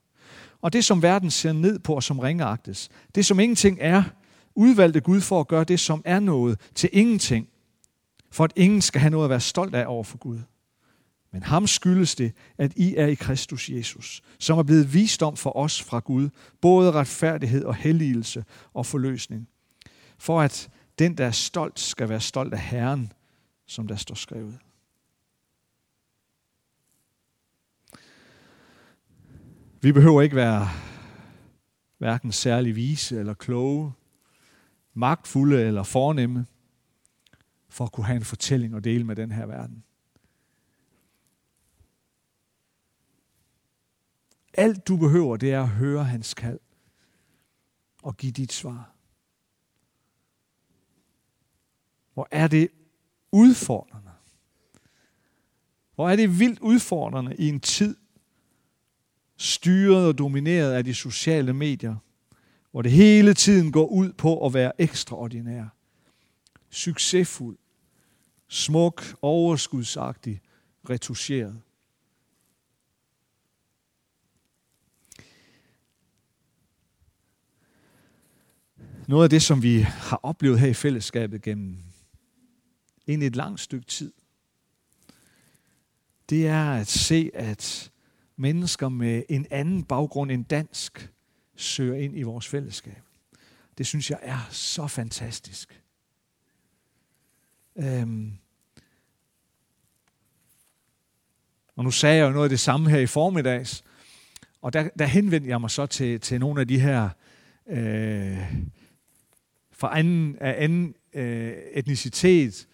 Og 0.62 0.74
det, 0.74 0.86
som 0.86 1.02
verden 1.02 1.32
ser 1.32 1.52
ned 1.52 1.80
på 1.80 1.94
og 1.94 2.04
som 2.04 2.20
ringeagtes, 2.20 2.90
det, 3.16 3.26
som 3.26 3.40
ingenting 3.40 3.78
er, 3.82 4.04
udvalgte 4.56 5.02
Gud 5.02 5.22
for 5.22 5.40
at 5.40 5.48
gøre 5.48 5.64
det, 5.64 5.80
som 5.80 6.02
er 6.06 6.20
noget, 6.20 6.60
til 6.76 6.90
ingenting, 6.94 7.48
for 8.32 8.44
at 8.44 8.54
ingen 8.56 8.82
skal 8.82 9.02
have 9.02 9.12
noget 9.12 9.26
at 9.26 9.30
være 9.30 9.40
stolt 9.40 9.76
af 9.76 9.86
over 9.88 10.04
for 10.04 10.18
Gud. 10.18 10.40
Men 11.34 11.44
ham 11.44 11.68
skyldes 11.68 12.16
det, 12.16 12.34
at 12.58 12.74
I 12.76 12.96
er 12.96 13.08
i 13.08 13.16
Kristus 13.16 13.70
Jesus, 13.70 14.22
som 14.40 14.58
er 14.58 14.64
blevet 14.64 14.94
visdom 14.94 15.38
for 15.38 15.58
os 15.58 15.84
fra 15.84 16.00
Gud, 16.00 16.30
både 16.62 16.92
retfærdighed 16.92 17.64
og 17.64 17.76
helligelse 17.76 18.46
og 18.74 18.86
forløsning. 18.86 19.48
For 20.18 20.42
at 20.42 20.70
den, 21.00 21.18
der 21.18 21.26
er 21.26 21.32
stolt, 21.32 21.80
skal 21.80 22.10
være 22.10 22.22
stolt 22.22 22.54
af 22.54 22.60
Herren, 22.60 23.14
som 23.68 23.88
der 23.88 23.96
står 23.96 24.16
skrevet. 24.16 24.60
Vi 29.86 29.92
behøver 29.92 30.22
ikke 30.22 30.36
være 30.36 30.68
hverken 31.98 32.32
særlig 32.32 32.76
vise 32.76 33.20
eller 33.20 33.34
kloge, 33.34 33.94
magtfulde 34.94 35.62
eller 35.62 35.84
fornemme, 35.84 36.46
for 37.70 37.86
at 37.86 37.92
kunne 37.92 38.06
have 38.06 38.18
en 38.18 38.26
fortælling 38.26 38.76
og 38.76 38.84
dele 38.84 39.04
med 39.04 39.16
den 39.16 39.32
her 39.32 39.46
verden. 39.46 39.84
Alt 44.54 44.88
du 44.88 44.98
behøver, 44.98 45.38
det 45.38 45.54
er 45.54 45.62
at 45.62 45.70
høre 45.70 46.04
hans 46.04 46.34
kald 46.34 46.60
og 48.04 48.18
give 48.18 48.32
dit 48.32 48.54
svar. 48.54 48.96
Hvor 52.14 52.28
er 52.32 52.48
det 52.48 52.70
udfordrende. 53.32 54.12
Hvor 55.96 56.10
er 56.10 56.16
det 56.16 56.40
vildt 56.40 56.60
udfordrende 56.60 57.36
i 57.36 57.50
en 57.50 57.60
tid, 57.60 57.98
styret 59.38 60.08
og 60.08 60.18
domineret 60.18 60.74
af 60.74 60.84
de 60.84 60.94
sociale 60.94 61.54
medier, 61.54 61.96
hvor 62.72 62.82
det 62.82 62.92
hele 62.92 63.34
tiden 63.34 63.72
går 63.72 63.88
ud 63.88 64.14
på 64.14 64.46
at 64.46 64.54
være 64.54 64.82
ekstraordinær, 64.82 65.66
succesfuld, 66.70 67.58
smuk, 68.48 69.16
overskudsagtig, 69.22 70.42
retuscheret. 70.90 71.62
Noget 79.08 79.24
af 79.24 79.30
det, 79.30 79.42
som 79.42 79.64
vi 79.64 79.80
har 79.82 80.20
oplevet 80.24 80.60
her 80.60 80.68
i 80.68 80.74
fællesskabet 80.74 81.42
gennem 81.42 81.78
en 83.08 83.22
et 83.22 83.36
langt 83.36 83.60
stykke 83.60 83.86
tid, 83.86 84.14
det 86.30 86.48
er 86.48 86.72
at 86.72 86.88
se, 86.88 87.32
at 87.34 87.92
mennesker 88.38 88.90
med 88.90 89.24
en 89.30 89.46
anden 89.50 89.84
baggrund 89.84 90.32
end 90.32 90.46
dansk 90.46 91.12
søger 91.56 91.96
ind 91.96 92.18
i 92.18 92.22
vores 92.22 92.48
fællesskab. 92.48 93.02
Det 93.78 93.88
synes 93.88 94.10
jeg 94.10 94.20
er 94.22 94.48
så 94.50 94.88
fantastisk. 94.88 95.82
Øhm. 97.76 98.34
Og 101.76 101.84
nu 101.84 101.92
sagde 101.92 102.18
jeg 102.18 102.26
jo 102.26 102.32
noget 102.32 102.46
af 102.46 102.50
det 102.50 102.60
samme 102.60 102.90
her 102.90 103.00
i 103.00 103.06
formiddags, 103.06 103.84
og 104.62 104.74
der, 104.74 104.90
der 105.00 105.06
henvendte 105.06 105.50
jeg 105.50 105.62
mig 105.62 105.72
så 105.72 105.86
til, 105.86 106.20
til 106.20 106.40
nogle 106.40 106.62
af 106.62 106.68
de 106.68 106.80
her 106.80 107.10
øh, 107.68 108.38
fra 109.72 110.00
anden, 110.00 110.38
af 110.42 110.64
anden 110.64 110.96
øh, 111.14 111.54
etnicitet. 111.72 112.68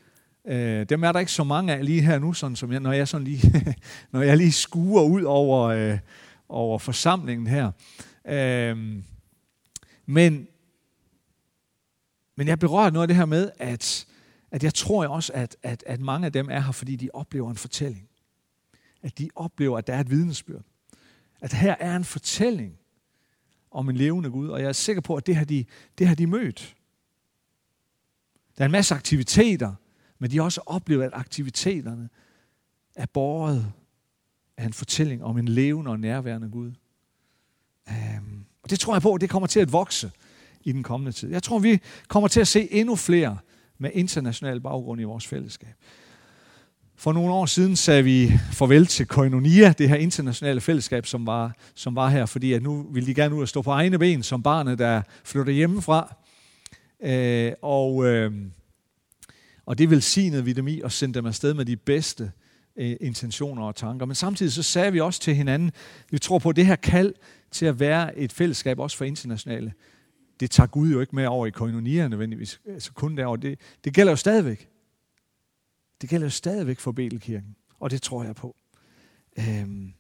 Øh, 0.48 0.86
dem 0.90 1.04
er 1.04 1.12
der 1.12 1.20
ikke 1.20 1.32
så 1.32 1.44
mange 1.44 1.74
af 1.74 1.86
lige 1.86 2.02
her 2.02 2.20
nu, 2.20 2.34
sådan 2.34 2.56
som 2.56 2.72
jeg, 2.72 2.80
når 2.80 2.92
jeg 2.92 3.08
sådan 3.08 3.26
lige, 3.26 3.76
når 4.12 4.22
jeg 4.22 4.38
lige 4.38 4.52
skuer 4.52 5.04
ud 5.04 5.24
over, 5.24 5.62
øh, 5.68 6.00
over 6.50 6.80
forsamlingen 6.80 7.48
her. 7.48 7.72
Øh, 8.26 9.04
men, 10.06 10.48
men 12.36 12.48
jeg 12.48 12.60
berører 12.60 12.92
noget 12.92 13.04
af 13.04 13.08
det 13.08 13.18
her 13.18 13.26
med, 13.26 13.52
at, 13.58 14.08
at 14.52 14.64
jeg 14.64 14.74
tror 14.74 15.08
også, 15.08 15.34
at, 15.34 15.58
at, 15.64 15.84
at 15.88 16.00
mange 16.00 16.26
af 16.26 16.34
dem 16.34 16.50
er 16.50 16.60
her, 16.60 16.72
fordi 16.72 16.96
de 16.96 17.10
oplever 17.14 17.50
en 17.50 17.56
fortælling. 17.56 18.08
At 19.02 19.18
de 19.18 19.30
oplever, 19.36 19.78
at 19.78 19.88
der 19.88 19.94
er 19.94 20.00
et 20.00 20.10
vidnesbyrd. 20.10 20.64
At 21.42 21.54
her 21.54 21.76
er 21.80 21.96
en 21.96 22.06
fortælling 22.06 22.78
om 23.72 23.90
en 23.90 23.98
levende 23.98 24.30
Gud, 24.30 24.50
og 24.50 24.62
jeg 24.62 24.68
er 24.68 24.74
sikker 24.74 25.02
på, 25.02 25.16
at 25.16 25.28
det 25.28 25.36
har 25.36 25.46
de, 25.46 25.66
det 25.98 26.08
har 26.08 26.16
de 26.16 26.28
mødt. 26.28 26.76
Der 28.58 28.64
er 28.64 28.66
en 28.66 28.72
masse 28.72 28.96
aktiviteter, 28.96 29.74
men 30.22 30.32
de 30.32 30.38
har 30.38 30.44
også 30.44 30.62
oplevet, 30.66 31.04
at 31.04 31.12
aktiviteterne 31.14 32.10
er 32.96 33.06
båret 33.14 33.72
af 34.58 34.66
en 34.66 34.74
fortælling 34.74 35.24
om 35.24 35.38
en 35.38 35.48
levende 35.48 35.92
og 35.92 36.00
nærværende 36.00 36.50
Gud. 36.50 36.72
Um, 37.88 38.46
og 38.64 38.70
det 38.70 38.80
tror 38.80 38.96
jeg 38.96 39.02
på, 39.02 39.14
at 39.14 39.22
det 39.22 39.30
kommer 39.30 39.48
til 39.48 39.60
at 39.60 39.72
vokse 39.72 40.12
i 40.64 40.72
den 40.72 40.84
kommende 40.84 41.12
tid. 41.12 41.32
Jeg 41.32 41.44
tror, 41.44 41.60
vi 41.60 41.80
kommer 42.08 42.28
til 42.28 42.40
at 42.40 42.48
se 42.48 42.74
endnu 42.74 42.96
flere 42.96 43.38
med 43.78 43.90
international 43.94 44.62
baggrund 44.62 45.02
i 45.02 45.04
vores 45.04 45.28
fællesskab. 45.28 45.76
For 46.96 47.14
nogle 47.14 47.34
år 47.34 47.46
siden 47.46 47.76
sagde 47.76 48.04
vi 48.04 48.32
farvel 48.52 48.86
til 48.86 49.06
Koinonia, 49.06 49.74
det 49.78 49.90
her 49.90 49.96
internationale 49.96 50.62
fællesskab, 50.62 51.06
som 51.06 51.26
var, 51.26 51.56
som 51.76 51.96
var 51.96 52.10
her, 52.10 52.26
fordi 52.26 52.54
at 52.54 52.64
nu 52.64 52.88
ville 52.92 53.08
de 53.08 53.14
gerne 53.14 53.36
ud 53.36 53.42
og 53.42 53.48
stå 53.48 53.62
på 53.62 53.72
egne 53.72 54.00
ben 54.00 54.24
som 54.24 54.44
barnet, 54.44 54.80
der 54.80 55.02
flytter 55.24 55.54
hjemmefra. 55.54 56.16
Øh, 57.04 57.52
og, 57.62 58.06
øh, 58.06 58.34
og 59.66 59.78
det 59.78 59.90
velsignede 59.90 60.46
vi 60.46 60.54
dem 60.54 60.68
i 60.68 60.82
og 60.82 60.92
sendte 60.92 61.20
dem 61.20 61.26
afsted 61.26 61.54
med 61.54 61.66
de 61.66 61.78
bedste 61.78 62.32
øh, 62.76 62.96
intentioner 63.02 63.64
og 63.64 63.76
tanker. 63.76 64.06
Men 64.06 64.16
samtidig 64.16 64.52
så 64.52 64.64
sagde 64.64 64.92
vi 64.92 65.00
også 65.00 65.22
til 65.22 65.36
hinanden, 65.36 65.72
vi 66.12 66.20
tror 66.20 66.40
på, 66.40 66.50
at 66.50 66.56
det 66.56 66.66
her 66.66 66.76
kald 66.76 67.14
til 67.52 67.66
at 67.66 67.80
være 67.80 68.18
et 68.18 68.32
fællesskab 68.32 68.80
også 68.80 68.98
for 68.98 69.06
internationale, 69.06 69.74
det 70.40 70.52
tager 70.52 70.68
Gud 70.68 70.92
jo 70.92 71.02
ikke 71.02 71.16
med 71.16 71.26
over 71.26 71.48
i 71.48 71.50
koinonierne 71.50 72.10
nødvendigvis, 72.10 72.62
altså 72.66 72.94
kun 72.94 73.18
derovre. 73.18 73.42
Det, 73.42 73.60
det 73.84 73.94
gælder 73.94 74.12
jo 74.12 74.16
stadigvæk. 74.16 74.70
Det 76.02 76.10
gælder 76.10 76.26
jo 76.26 76.32
stadigvæk 76.32 76.80
for 76.80 76.92
Betelkirken, 76.92 77.56
og 77.80 77.92
det 77.92 78.02
tror 78.02 78.24
jeg 78.24 78.36
på. 78.36 78.56
Øhm, 79.40 79.94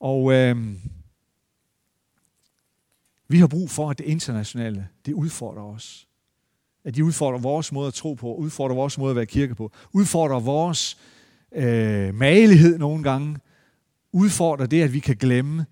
og 0.00 0.32
øhm, 0.32 0.80
vi 3.28 3.38
har 3.38 3.46
brug 3.46 3.70
for, 3.70 3.90
at 3.90 3.98
det 3.98 4.04
internationale, 4.04 4.88
det 5.06 5.12
udfordrer 5.12 5.62
os. 5.62 6.08
At 6.84 6.94
de 6.94 7.04
udfordrer 7.04 7.38
vores 7.38 7.72
måde 7.72 7.88
at 7.88 7.94
tro 7.94 8.14
på, 8.14 8.34
udfordrer 8.34 8.74
vores 8.74 8.98
måde 8.98 9.10
at 9.10 9.16
være 9.16 9.26
kirke 9.26 9.54
på, 9.54 9.72
udfordrer 9.92 10.40
vores 10.40 10.98
øh, 11.52 12.14
magelighed 12.14 12.78
nogle 12.78 13.02
gange, 13.02 13.38
udfordrer 14.12 14.66
det, 14.66 14.82
at 14.82 14.92
vi 14.92 14.98
kan 14.98 15.16
glemme 15.16 15.66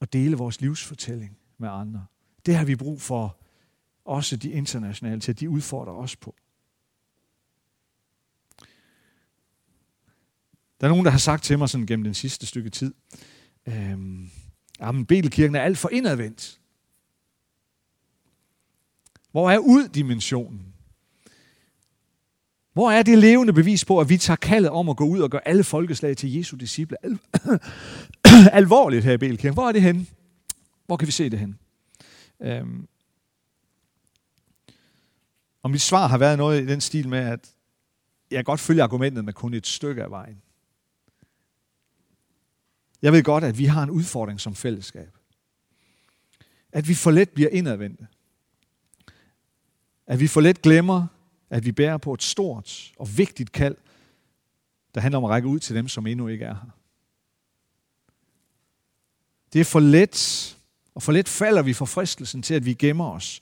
at 0.00 0.12
dele 0.12 0.36
vores 0.36 0.60
livsfortælling 0.60 1.36
med 1.58 1.68
andre. 1.68 2.06
Det 2.46 2.56
har 2.56 2.64
vi 2.64 2.76
brug 2.76 3.00
for, 3.00 3.36
også 4.04 4.36
de 4.36 4.50
internationale, 4.50 5.20
til 5.20 5.32
at 5.32 5.40
de 5.40 5.50
udfordrer 5.50 5.92
os 5.92 6.16
på. 6.16 6.34
Der 10.80 10.86
er 10.86 10.88
nogen, 10.88 11.04
der 11.04 11.10
har 11.10 11.18
sagt 11.18 11.44
til 11.44 11.58
mig 11.58 11.68
sådan 11.68 11.86
gennem 11.86 12.04
den 12.04 12.14
sidste 12.14 12.46
stykke 12.46 12.70
tid, 12.70 12.94
øh, 13.66 13.74
jamen 14.80 15.06
Betelkirken 15.06 15.54
er 15.54 15.60
alt 15.60 15.78
for 15.78 15.88
indadvendt. 15.88 16.59
Hvor 19.30 19.50
er 19.50 19.58
ud-dimensionen? 19.58 20.74
Hvor 22.72 22.90
er 22.90 23.02
det 23.02 23.18
levende 23.18 23.52
bevis 23.52 23.84
på, 23.84 24.00
at 24.00 24.08
vi 24.08 24.16
tager 24.16 24.36
kaldet 24.36 24.70
om 24.70 24.88
at 24.88 24.96
gå 24.96 25.04
ud 25.04 25.20
og 25.20 25.30
gøre 25.30 25.48
alle 25.48 25.64
folkeslag 25.64 26.16
til 26.16 26.32
Jesu 26.32 26.56
disciple 26.56 26.96
al- 27.04 27.18
alvorligt 28.62 29.04
her 29.04 29.12
i 29.12 29.16
Belkirken? 29.16 29.54
Hvor 29.54 29.68
er 29.68 29.72
det 29.72 29.82
henne? 29.82 30.06
Hvor 30.86 30.96
kan 30.96 31.06
vi 31.06 31.12
se 31.12 31.30
det 31.30 31.38
hen? 31.38 31.58
Øhm. 32.40 32.88
Og 35.62 35.70
mit 35.70 35.80
svar 35.80 36.06
har 36.06 36.18
været 36.18 36.38
noget 36.38 36.62
i 36.62 36.66
den 36.66 36.80
stil 36.80 37.08
med, 37.08 37.18
at 37.18 37.54
jeg 38.30 38.44
godt 38.44 38.60
følger 38.60 38.84
argumentet 38.84 39.24
med 39.24 39.32
kun 39.32 39.54
et 39.54 39.66
stykke 39.66 40.02
af 40.02 40.10
vejen. 40.10 40.42
Jeg 43.02 43.12
ved 43.12 43.22
godt, 43.22 43.44
at 43.44 43.58
vi 43.58 43.64
har 43.64 43.82
en 43.82 43.90
udfordring 43.90 44.40
som 44.40 44.54
fællesskab. 44.54 45.16
At 46.72 46.88
vi 46.88 46.94
for 46.94 47.10
let 47.10 47.30
bliver 47.30 47.50
indadvendte. 47.50 48.06
At 50.10 50.20
vi 50.20 50.26
for 50.26 50.40
let 50.40 50.62
glemmer, 50.62 51.06
at 51.50 51.64
vi 51.64 51.72
bærer 51.72 51.96
på 51.96 52.14
et 52.14 52.22
stort 52.22 52.92
og 52.98 53.18
vigtigt 53.18 53.52
kald 53.52 53.76
der 54.94 55.00
handler 55.00 55.18
om 55.18 55.24
at 55.24 55.30
række 55.30 55.48
ud 55.48 55.58
til 55.58 55.76
dem, 55.76 55.88
som 55.88 56.06
endnu 56.06 56.28
ikke 56.28 56.44
er 56.44 56.54
her. 56.54 56.70
Det 59.52 59.60
er 59.60 59.64
for 59.64 59.80
let, 59.80 60.56
og 60.94 61.02
for 61.02 61.12
let 61.12 61.28
falder 61.28 61.62
vi 61.62 61.72
for 61.72 61.84
fristelsen 61.84 62.42
til, 62.42 62.54
at 62.54 62.64
vi 62.64 62.74
gemmer 62.74 63.10
os 63.10 63.40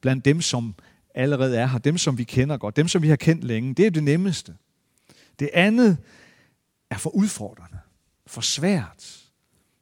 blandt 0.00 0.24
dem, 0.24 0.40
som 0.40 0.74
allerede 1.14 1.56
er 1.56 1.66
her, 1.66 1.78
dem, 1.78 1.98
som 1.98 2.18
vi 2.18 2.24
kender 2.24 2.56
godt, 2.56 2.76
dem, 2.76 2.88
som 2.88 3.02
vi 3.02 3.08
har 3.08 3.16
kendt 3.16 3.44
længe. 3.44 3.74
Det 3.74 3.86
er 3.86 3.90
det 3.90 4.02
nemmeste. 4.02 4.56
Det 5.38 5.50
andet 5.54 5.98
er 6.90 6.98
for 6.98 7.10
udfordrende, 7.10 7.78
for 8.26 8.40
svært, 8.40 9.24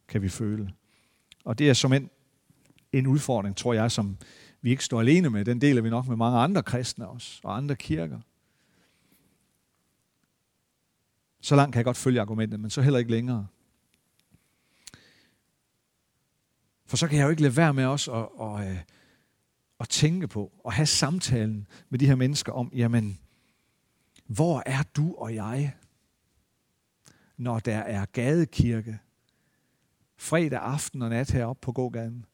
kan 0.07 0.21
vi 0.21 0.29
føle. 0.29 0.73
Og 1.45 1.59
det 1.59 1.69
er 1.69 1.73
som 1.73 1.93
en, 1.93 2.09
en 2.91 3.07
udfordring, 3.07 3.55
tror 3.55 3.73
jeg, 3.73 3.91
som 3.91 4.17
vi 4.67 4.71
ikke 4.71 4.83
står 4.83 4.99
alene 4.99 5.29
med. 5.29 5.45
Den 5.45 5.61
deler 5.61 5.81
vi 5.81 5.89
nok 5.89 6.07
med 6.07 6.15
mange 6.15 6.39
andre 6.39 6.63
kristne 6.63 7.07
også, 7.07 7.39
og 7.43 7.57
andre 7.57 7.75
kirker. 7.75 8.19
Så 11.41 11.55
langt 11.55 11.73
kan 11.73 11.79
jeg 11.79 11.85
godt 11.85 11.97
følge 11.97 12.21
argumentet, 12.21 12.59
men 12.59 12.69
så 12.69 12.81
heller 12.81 12.99
ikke 12.99 13.11
længere. 13.11 13.47
For 16.85 16.97
så 16.97 17.07
kan 17.07 17.17
jeg 17.17 17.25
jo 17.25 17.29
ikke 17.29 17.41
lade 17.41 17.57
være 17.57 17.73
med 17.73 17.85
os 17.85 18.07
at, 18.07 18.27
at, 18.41 18.67
at, 18.67 18.85
at 19.79 19.89
tænke 19.89 20.27
på 20.27 20.51
og 20.63 20.73
have 20.73 20.85
samtalen 20.85 21.67
med 21.89 21.99
de 21.99 22.07
her 22.07 22.15
mennesker 22.15 22.51
om, 22.51 22.71
jamen, 22.75 23.19
hvor 24.25 24.63
er 24.65 24.83
du 24.83 25.15
og 25.15 25.35
jeg, 25.35 25.75
når 27.37 27.59
der 27.59 27.77
er 27.77 28.05
gadekirke 28.05 28.99
fredag 30.17 30.59
aften 30.59 31.01
og 31.01 31.09
nat 31.09 31.31
heroppe 31.31 31.61
på 31.61 31.71
gågaden? 31.71 32.25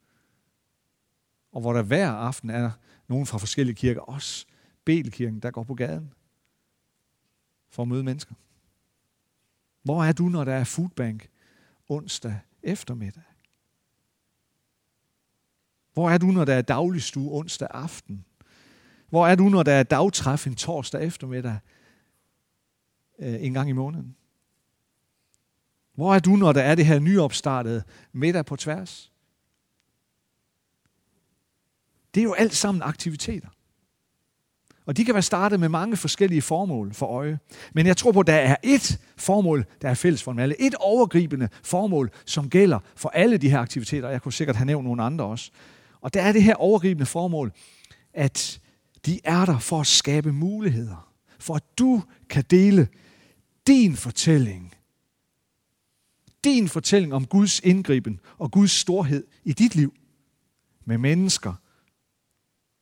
Og 1.53 1.61
hvor 1.61 1.73
der 1.73 1.81
hver 1.81 2.09
aften 2.09 2.49
er 2.49 2.71
nogen 3.07 3.25
fra 3.25 3.37
forskellige 3.37 3.75
kirker, 3.75 4.01
også 4.01 4.45
Belkirken, 4.85 5.39
der 5.39 5.51
går 5.51 5.63
på 5.63 5.73
gaden 5.73 6.13
for 7.69 7.81
at 7.81 7.87
møde 7.87 8.03
mennesker. 8.03 8.35
Hvor 9.83 10.03
er 10.03 10.11
du, 10.11 10.23
når 10.23 10.43
der 10.43 10.53
er 10.53 10.63
foodbank 10.63 11.29
onsdag 11.89 12.39
eftermiddag? 12.63 13.23
Hvor 15.93 16.09
er 16.09 16.17
du, 16.17 16.25
når 16.25 16.45
der 16.45 16.53
er 16.53 16.61
dagligstue 16.61 17.31
onsdag 17.31 17.67
aften? 17.71 18.25
Hvor 19.09 19.27
er 19.27 19.35
du, 19.35 19.49
når 19.49 19.63
der 19.63 19.73
er 19.73 19.83
dagtræf 19.83 20.47
en 20.47 20.55
torsdag 20.55 21.03
eftermiddag 21.03 21.59
øh, 23.19 23.43
en 23.43 23.53
gang 23.53 23.69
i 23.69 23.73
måneden? 23.73 24.15
Hvor 25.93 26.15
er 26.15 26.19
du, 26.19 26.35
når 26.35 26.53
der 26.53 26.61
er 26.61 26.75
det 26.75 26.85
her 26.85 26.99
nyopstartede 26.99 27.83
middag 28.11 28.45
på 28.45 28.55
tværs? 28.55 29.12
Det 32.13 32.19
er 32.19 32.23
jo 32.23 32.33
alt 32.33 32.55
sammen 32.55 32.81
aktiviteter. 32.81 33.47
Og 34.85 34.97
de 34.97 35.05
kan 35.05 35.13
være 35.13 35.23
startet 35.23 35.59
med 35.59 35.69
mange 35.69 35.97
forskellige 35.97 36.41
formål 36.41 36.93
for 36.93 37.05
øje. 37.05 37.39
Men 37.73 37.85
jeg 37.85 37.97
tror 37.97 38.11
på, 38.11 38.19
at 38.19 38.27
der 38.27 38.33
er 38.33 38.55
et 38.63 38.99
formål, 39.17 39.65
der 39.81 39.89
er 39.89 39.93
fælles 39.93 40.23
for 40.23 40.31
dem 40.31 40.39
alle. 40.39 40.61
Et 40.61 40.75
overgribende 40.75 41.49
formål, 41.63 42.11
som 42.25 42.49
gælder 42.49 42.79
for 42.95 43.09
alle 43.09 43.37
de 43.37 43.49
her 43.49 43.59
aktiviteter. 43.59 44.09
Jeg 44.09 44.21
kunne 44.21 44.33
sikkert 44.33 44.55
have 44.55 44.65
nævnt 44.65 44.85
nogle 44.85 45.03
andre 45.03 45.25
også. 45.25 45.51
Og 46.01 46.13
der 46.13 46.21
er 46.21 46.31
det 46.31 46.43
her 46.43 46.55
overgribende 46.55 47.05
formål, 47.05 47.51
at 48.13 48.59
de 49.05 49.19
er 49.23 49.45
der 49.45 49.59
for 49.59 49.79
at 49.79 49.87
skabe 49.87 50.31
muligheder. 50.31 51.09
For 51.39 51.55
at 51.55 51.63
du 51.77 52.03
kan 52.29 52.43
dele 52.49 52.87
din 53.67 53.95
fortælling. 53.95 54.73
Din 56.43 56.69
fortælling 56.69 57.13
om 57.13 57.25
Guds 57.25 57.59
indgriben 57.59 58.19
og 58.37 58.51
Guds 58.51 58.71
storhed 58.71 59.23
i 59.43 59.53
dit 59.53 59.75
liv 59.75 59.93
med 60.85 60.97
mennesker, 60.97 61.53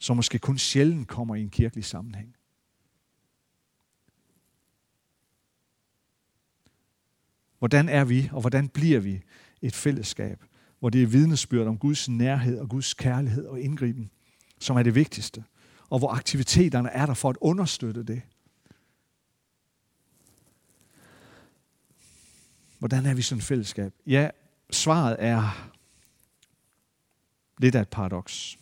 som 0.02 0.16
måske 0.16 0.40
kun 0.40 0.58
sjældent 0.58 1.08
kommer 1.08 1.36
i 1.36 1.42
en 1.42 1.50
kirkelig 1.50 1.86
sammenhæng. 1.86 2.36
Hvordan 7.60 7.90
er 7.90 8.06
vi, 8.06 8.30
og 8.32 8.42
hvordan 8.42 8.70
bliver 8.70 9.00
vi 9.00 9.22
et 9.62 9.76
fællesskab, 9.76 10.44
hvor 10.80 10.90
det 10.90 11.04
er 11.04 11.08
vidnesbyrd 11.08 11.68
om 11.68 11.78
Guds 11.78 12.10
nærhed 12.10 12.60
og 12.60 12.70
Guds 12.70 12.94
kærlighed 12.94 13.46
og 13.46 13.60
indgriben, 13.60 14.12
som 14.60 14.78
er 14.78 14.84
det 14.84 14.96
vigtigste, 14.96 15.44
og 15.90 16.00
hvor 16.00 16.10
aktiviteterne 16.10 16.90
er 16.90 17.06
der 17.06 17.14
for 17.14 17.30
at 17.30 17.38
understøtte 17.42 18.04
det. 18.04 18.22
Hvordan 22.80 23.06
er 23.06 23.14
vi 23.14 23.22
sådan 23.22 23.40
et 23.40 23.46
fællesskab? 23.46 23.94
Ja, 24.08 24.30
svaret 24.72 25.16
er 25.20 25.72
lidt 27.58 27.76
af 27.76 27.82
et 27.82 27.90
paradoks. 27.90 28.61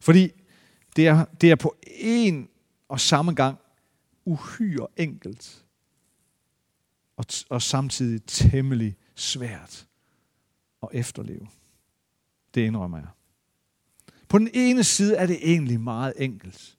Fordi 0.00 0.30
det 0.96 1.06
er, 1.06 1.24
det 1.24 1.50
er 1.50 1.56
på 1.56 1.76
en 1.86 2.48
og 2.88 3.00
samme 3.00 3.32
gang 3.34 3.58
uhyre 4.24 4.86
enkelt 4.96 5.64
og, 7.16 7.24
og 7.48 7.62
samtidig 7.62 8.24
temmelig 8.26 8.96
svært 9.14 9.86
at 10.82 10.88
efterleve. 10.92 11.48
Det 12.54 12.60
indrømmer 12.60 12.98
jeg. 12.98 13.08
På 14.28 14.38
den 14.38 14.48
ene 14.54 14.84
side 14.84 15.16
er 15.16 15.26
det 15.26 15.38
egentlig 15.42 15.80
meget 15.80 16.14
enkelt. 16.16 16.78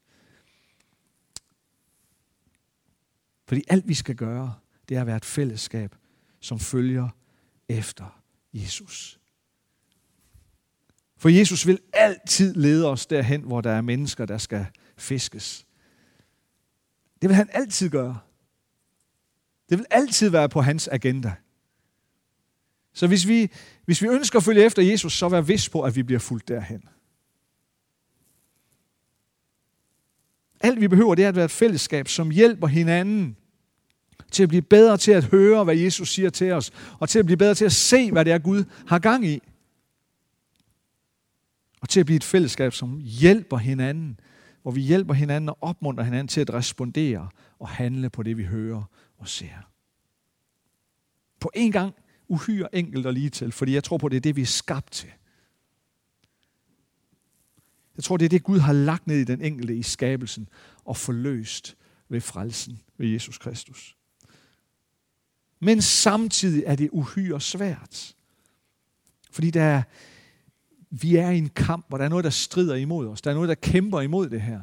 Fordi 3.48 3.64
alt 3.68 3.88
vi 3.88 3.94
skal 3.94 4.16
gøre, 4.16 4.56
det 4.90 4.98
er 4.98 5.02
at 5.02 5.08
være 5.08 5.18
et 5.18 5.26
fællesskab, 5.26 5.96
som 6.40 6.60
følger 6.60 7.10
efter 7.70 8.22
Jesus. 8.54 9.21
For 11.22 11.30
Jesus 11.30 11.68
vil 11.68 11.80
altid 11.94 12.54
lede 12.54 12.88
os 12.88 13.06
derhen, 13.06 13.42
hvor 13.42 13.62
der 13.62 13.72
er 13.72 13.82
mennesker, 13.82 14.26
der 14.26 14.38
skal 14.38 14.66
fiskes. 14.98 15.66
Det 17.22 17.30
vil 17.30 17.36
han 17.36 17.50
altid 17.54 17.90
gøre. 17.90 18.20
Det 19.70 19.78
vil 19.78 19.86
altid 19.90 20.30
være 20.30 20.50
på 20.50 20.62
hans 20.62 20.88
agenda. 20.88 21.34
Så 22.94 23.08
hvis 23.08 23.28
vi, 23.28 23.52
hvis 23.86 24.02
vi 24.02 24.08
ønsker 24.08 24.40
at 24.40 24.44
følge 24.44 24.66
efter 24.66 24.82
Jesus, 24.82 25.14
så 25.14 25.30
vær 25.30 25.42
vis 25.42 25.70
på, 25.70 25.82
at 25.82 25.96
vi 25.96 26.04
bliver 26.04 26.20
fuldt 26.20 26.48
derhen. 26.48 26.84
Alt 30.60 30.82
vi 30.82 30.88
behøver, 30.88 31.16
det 31.16 31.26
er 31.26 31.30
at 31.30 31.36
være 31.36 31.46
et 31.46 31.52
fællesskab, 31.52 32.08
som 32.08 32.32
hjælper 32.32 32.68
hinanden 32.68 33.38
til 34.32 34.44
at 34.44 34.50
blive 34.50 34.62
bedre 34.62 34.98
til 34.98 35.12
at 35.12 35.24
høre, 35.24 35.64
hvad 35.64 35.76
Jesus 35.76 36.14
siger 36.14 36.30
til 36.30 36.52
os, 36.52 36.72
og 37.00 37.10
til 37.10 37.20
at 37.20 37.26
blive 37.26 37.38
bedre 37.38 37.56
til 37.56 37.66
at 37.66 37.74
se, 37.74 38.12
hvad 38.12 38.26
det 38.26 38.34
er, 38.34 38.40
Gud 38.40 38.64
har 38.88 39.00
gang 39.00 39.26
i. 39.26 39.42
Og 41.82 41.90
til 41.90 42.00
at 42.00 42.06
blive 42.06 42.16
et 42.16 42.24
fællesskab, 42.24 42.74
som 42.74 43.00
hjælper 43.00 43.58
hinanden, 43.58 44.20
hvor 44.62 44.72
vi 44.72 44.82
hjælper 44.82 45.14
hinanden 45.14 45.50
og 45.50 45.58
opmuntrer 45.62 46.04
hinanden 46.04 46.28
til 46.28 46.42
at 46.42 46.54
respondere 46.54 47.30
og 47.60 47.70
handle 47.70 48.10
på 48.10 48.24
det, 48.24 48.38
vi 48.38 48.44
hører 48.44 48.84
og 49.18 49.28
ser. 49.28 49.70
På 51.40 51.52
en 51.54 51.72
gang 51.72 51.96
uhyre 52.28 52.76
enkelt 52.76 53.06
og 53.06 53.14
lige 53.14 53.30
til, 53.30 53.52
fordi 53.52 53.74
jeg 53.74 53.84
tror 53.84 53.98
på, 53.98 54.10
det 54.10 54.18
er 54.18 54.22
det, 54.22 54.36
vi 54.36 54.42
er 54.42 54.46
skabt 54.46 54.92
til. 54.92 55.10
Jeg 57.96 58.04
tror, 58.04 58.18
det 58.18 58.26
er 58.26 58.30
det, 58.30 58.44
Gud 58.44 58.60
har 58.60 58.74
lagt 58.74 59.08
ned 59.08 59.18
i 59.18 59.24
den 59.24 59.42
enkelte 59.42 59.76
i 59.76 59.84
skabelsen 59.84 60.50
og 60.86 60.98
forløst 60.98 61.78
ved 62.10 62.22
frelsen 62.22 62.82
ved 62.98 63.08
Jesus 63.08 63.38
Kristus. 63.38 63.98
Men 65.60 65.82
samtidig 65.82 66.64
er 66.66 66.76
det 66.76 66.90
uhyre 66.92 67.42
svært. 67.42 68.16
Fordi 69.32 69.52
der 69.52 69.64
er, 69.64 69.84
vi 70.92 71.16
er 71.16 71.30
i 71.30 71.38
en 71.38 71.50
kamp, 71.50 71.86
hvor 71.88 71.98
der 71.98 72.06
er 72.06 72.10
noget, 72.10 72.24
der 72.24 72.30
strider 72.30 72.76
imod 72.76 73.08
os. 73.08 73.22
Der 73.22 73.30
er 73.30 73.36
noget, 73.36 73.50
der 73.50 73.56
kæmper 73.56 74.02
imod 74.02 74.30
det 74.30 74.42
her. 74.42 74.62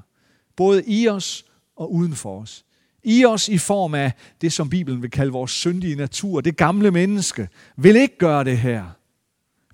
Både 0.56 0.84
i 0.86 1.08
os 1.08 1.44
og 1.76 1.92
uden 1.92 2.14
for 2.14 2.40
os. 2.40 2.64
I 3.02 3.24
os 3.24 3.48
i 3.48 3.58
form 3.58 3.94
af 3.94 4.12
det, 4.40 4.52
som 4.52 4.70
Bibelen 4.70 5.02
vil 5.02 5.10
kalde 5.10 5.32
vores 5.32 5.50
syndige 5.50 5.96
natur. 5.96 6.40
Det 6.40 6.56
gamle 6.56 6.90
menneske 6.90 7.48
vil 7.76 7.96
ikke 7.96 8.18
gøre 8.18 8.44
det 8.44 8.58
her. 8.58 8.90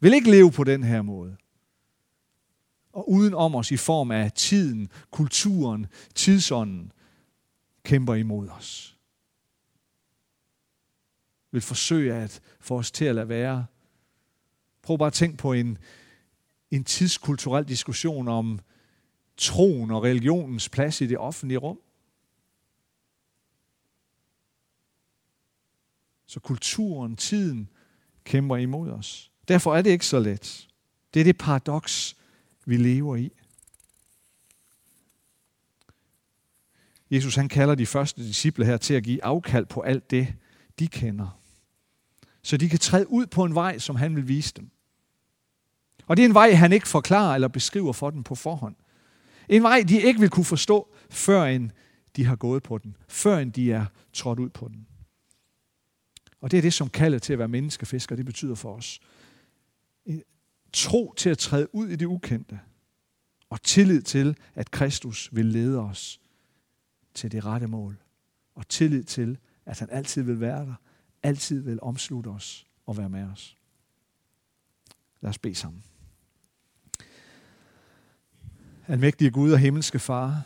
Vil 0.01 0.15
ikke 0.15 0.31
leve 0.31 0.53
på 0.53 0.65
den 0.65 0.83
her 0.83 1.03
måde. 1.03 1.37
Og 2.93 3.11
uden 3.11 3.35
om 3.35 3.55
os 3.55 3.71
i 3.71 3.77
form 3.77 4.11
af 4.11 4.33
tiden, 4.33 4.89
kulturen, 5.11 5.87
tidsånden, 6.15 6.93
kæmper 7.85 8.15
imod 8.15 8.49
os. 8.49 8.97
Vil 11.53 11.63
forsøge 11.63 12.15
at 12.15 12.41
få 12.61 12.79
os 12.79 12.91
til 12.91 13.05
at 13.05 13.15
lade 13.15 13.29
være. 13.29 13.67
Prøv 14.83 14.99
bare 14.99 15.07
at 15.07 15.13
tænke 15.13 15.37
på 15.37 15.53
en, 15.53 15.79
en 16.77 16.85
tidskulturel 16.85 17.69
diskussion 17.69 18.29
om 18.29 18.61
troen 19.37 19.91
og 19.91 20.03
religionens 20.03 20.69
plads 20.69 21.01
i 21.01 21.07
det 21.07 21.19
offentlige 21.19 21.59
rum. 21.59 21.81
Så 26.27 26.41
kulturen, 26.41 27.17
tiden 27.17 27.69
kæmper 28.25 28.57
imod 28.57 28.91
os. 28.91 29.31
Derfor 29.49 29.77
er 29.77 29.83
det 29.83 29.91
ikke 29.91 30.07
så 30.07 30.19
let. 30.19 30.69
Det 31.15 31.21
er 31.21 31.25
det 31.25 31.39
paradoks, 31.39 32.17
vi 32.65 32.77
lever 32.77 33.17
i. 33.17 33.33
Jesus 37.11 37.35
han 37.35 37.49
kalder 37.49 37.75
de 37.75 37.87
første 37.87 38.23
disciple 38.23 38.65
her 38.65 38.77
til 38.77 38.95
at 38.95 39.03
give 39.03 39.25
afkald 39.25 39.67
på 39.67 39.81
alt 39.81 40.11
det, 40.11 40.35
de 40.79 40.89
kender. 40.89 41.41
Så 42.43 42.57
de 42.57 42.69
kan 42.69 42.79
træde 42.79 43.11
ud 43.11 43.27
på 43.27 43.45
en 43.45 43.55
vej, 43.55 43.79
som 43.79 43.97
han 43.97 44.17
vil 44.17 44.29
vise 44.29 44.55
dem. 44.57 44.71
Og 46.07 46.17
det 46.17 46.23
er 46.23 46.29
en 46.29 46.35
vej, 46.35 46.53
han 46.53 46.73
ikke 46.73 46.89
forklarer 46.89 47.35
eller 47.35 47.49
beskriver 47.49 47.93
for 47.93 48.11
dem 48.11 48.23
på 48.23 48.35
forhånd. 48.35 48.77
En 49.49 49.63
vej, 49.63 49.85
de 49.89 50.03
ikke 50.03 50.21
vil 50.21 50.31
kunne 50.31 50.45
forstå, 50.45 50.95
før 51.11 51.45
end 51.45 51.71
de 52.17 52.25
har 52.25 52.37
gået 52.37 52.63
på 52.63 52.79
den, 52.79 52.97
før 53.09 53.39
end 53.39 53.53
de 53.53 53.73
er 53.73 53.87
trådt 54.13 54.39
ud 54.39 54.51
på 54.51 54.69
den. 54.69 54.87
Og 56.41 56.51
det 56.51 56.57
er 56.57 56.63
det, 56.63 56.73
som 56.73 56.89
kaldet 56.89 57.23
til 57.23 57.33
at 57.33 57.39
være 57.39 57.49
menneskefisker, 57.49 58.17
det 58.17 58.27
betyder 58.27 58.55
for 58.55 58.75
os. 58.75 59.01
Tro 60.73 61.15
til 61.17 61.31
at 61.31 61.39
træde 61.39 61.75
ud 61.75 61.89
i 61.89 61.97
det 61.97 62.07
ukendte, 62.07 62.61
og 63.51 63.63
tillid 63.63 64.03
til, 64.03 64.37
at 64.55 64.71
Kristus 64.71 65.29
vil 65.33 65.47
lede 65.47 65.81
os 65.81 66.21
til 67.15 67.33
det 67.33 67.45
rette 67.45 67.67
mål. 67.67 67.97
Og 68.55 68.69
tillid 68.69 69.03
til, 69.03 69.39
at 69.67 69.79
han 69.79 69.91
altid 69.91 70.23
vil 70.23 70.41
være 70.41 70.67
der, 70.67 70.75
altid 71.23 71.61
vil 71.61 71.79
omslutte 71.83 72.29
os 72.29 72.67
og 72.87 72.97
være 72.97 73.09
med 73.09 73.23
os. 73.23 73.57
Lad 75.21 75.29
os 75.29 75.39
bede 75.39 75.55
sammen. 75.55 75.83
Almægtige 78.89 79.31
Gud 79.31 79.53
og 79.53 79.59
himmelske 79.59 79.99
Far, 79.99 80.43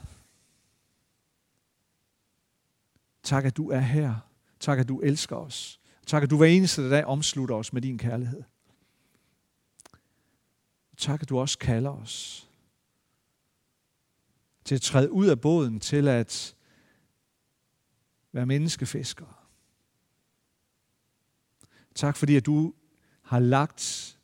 tak 3.22 3.44
at 3.44 3.56
du 3.56 3.70
er 3.70 3.80
her. 3.80 4.14
Tak 4.60 4.78
at 4.78 4.88
du 4.88 5.00
elsker 5.00 5.36
os. 5.36 5.80
Tak 6.06 6.22
at 6.22 6.30
du 6.30 6.36
hver 6.36 6.46
eneste 6.46 6.90
dag 6.90 7.04
omslutter 7.04 7.54
os 7.54 7.72
med 7.72 7.82
din 7.82 7.98
kærlighed. 7.98 8.42
Tak 10.96 11.22
at 11.22 11.28
du 11.28 11.38
også 11.38 11.58
kalder 11.58 11.90
os 11.90 12.48
til 14.64 14.74
at 14.74 14.82
træde 14.82 15.12
ud 15.12 15.26
af 15.26 15.40
båden, 15.40 15.80
til 15.80 16.08
at 16.08 16.56
være 18.32 18.46
menneskefiskere. 18.46 19.34
Tak 21.94 22.16
fordi, 22.16 22.36
at 22.36 22.46
du 22.46 22.74
har 23.22 23.38
lagt 23.38 24.18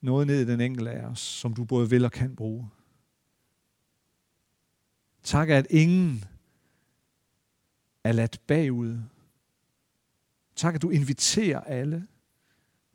noget 0.00 0.26
ned 0.26 0.40
i 0.40 0.52
den 0.52 0.60
enkelte 0.60 0.90
af 0.90 1.06
os, 1.06 1.20
som 1.20 1.54
du 1.54 1.64
både 1.64 1.90
vil 1.90 2.04
og 2.04 2.12
kan 2.12 2.36
bruge. 2.36 2.70
Tak, 5.22 5.48
at 5.48 5.66
ingen 5.70 6.24
er 8.04 8.12
ladt 8.12 8.40
bagud. 8.46 8.98
Tak, 10.56 10.74
at 10.74 10.82
du 10.82 10.90
inviterer 10.90 11.60
alle 11.60 12.06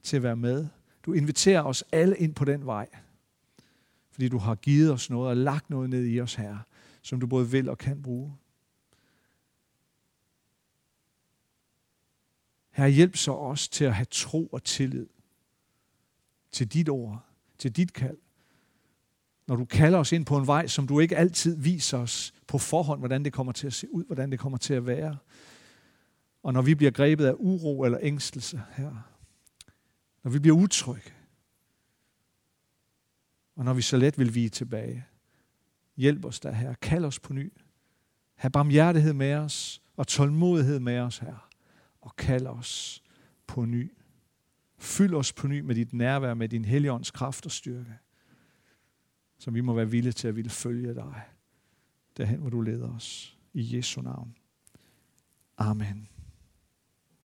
til 0.03 0.17
at 0.17 0.23
være 0.23 0.35
med. 0.35 0.67
Du 1.05 1.13
inviterer 1.13 1.63
os 1.63 1.83
alle 1.91 2.17
ind 2.17 2.35
på 2.35 2.45
den 2.45 2.65
vej. 2.65 2.89
Fordi 4.11 4.29
du 4.29 4.37
har 4.37 4.55
givet 4.55 4.91
os 4.91 5.09
noget 5.09 5.29
og 5.29 5.37
lagt 5.37 5.69
noget 5.69 5.89
ned 5.89 6.05
i 6.05 6.21
os 6.21 6.35
her, 6.35 6.57
som 7.01 7.19
du 7.19 7.27
både 7.27 7.49
vil 7.49 7.69
og 7.69 7.77
kan 7.77 8.01
bruge. 8.01 8.37
Her 12.71 12.87
hjælp 12.87 13.15
så 13.15 13.31
os 13.31 13.69
til 13.69 13.85
at 13.85 13.95
have 13.95 14.05
tro 14.05 14.47
og 14.47 14.63
tillid 14.63 15.07
til 16.51 16.73
dit 16.73 16.89
ord, 16.89 17.25
til 17.57 17.75
dit 17.75 17.93
kald. 17.93 18.17
Når 19.47 19.55
du 19.55 19.65
kalder 19.65 19.99
os 19.99 20.11
ind 20.11 20.25
på 20.25 20.37
en 20.37 20.47
vej, 20.47 20.67
som 20.67 20.87
du 20.87 20.99
ikke 20.99 21.17
altid 21.17 21.57
viser 21.57 21.97
os 21.97 22.33
på 22.47 22.57
forhånd, 22.57 22.99
hvordan 22.99 23.25
det 23.25 23.33
kommer 23.33 23.53
til 23.53 23.67
at 23.67 23.73
se 23.73 23.93
ud, 23.93 24.05
hvordan 24.05 24.31
det 24.31 24.39
kommer 24.39 24.57
til 24.57 24.73
at 24.73 24.85
være. 24.85 25.17
Og 26.43 26.53
når 26.53 26.61
vi 26.61 26.75
bliver 26.75 26.91
grebet 26.91 27.25
af 27.25 27.33
uro 27.37 27.83
eller 27.83 27.99
ængstelse 28.01 28.61
her, 28.71 28.91
når 30.23 30.31
vi 30.31 30.39
bliver 30.39 30.57
utrygge, 30.57 31.11
og 33.55 33.65
når 33.65 33.73
vi 33.73 33.81
så 33.81 33.97
let 33.97 34.19
vil 34.19 34.35
vige 34.35 34.49
tilbage, 34.49 35.05
hjælp 35.97 36.25
os 36.25 36.39
der 36.39 36.51
her. 36.51 36.73
Kald 36.73 37.05
os 37.05 37.19
på 37.19 37.33
ny. 37.33 37.53
Ha' 38.35 38.49
barmhjertighed 38.49 39.13
med 39.13 39.33
os 39.33 39.81
og 39.95 40.07
tålmodighed 40.07 40.79
med 40.79 40.99
os 40.99 41.17
her. 41.17 41.49
Og 42.01 42.15
kald 42.15 42.47
os 42.47 43.03
på 43.47 43.65
ny. 43.65 43.91
Fyld 44.77 45.13
os 45.13 45.33
på 45.33 45.47
ny 45.47 45.59
med 45.59 45.75
dit 45.75 45.93
nærvær, 45.93 46.33
med 46.33 46.49
din 46.49 46.65
helligånds 46.65 47.11
kraft 47.11 47.45
og 47.45 47.51
styrke. 47.51 47.97
Så 49.37 49.51
vi 49.51 49.61
må 49.61 49.73
være 49.73 49.91
villige 49.91 50.13
til 50.13 50.27
at 50.27 50.35
ville 50.35 50.49
følge 50.49 50.95
dig. 50.95 51.21
Derhen, 52.17 52.39
hvor 52.39 52.49
du 52.49 52.61
leder 52.61 52.95
os. 52.95 53.37
I 53.53 53.77
Jesu 53.77 54.01
navn. 54.01 54.35
Amen. 55.57 56.09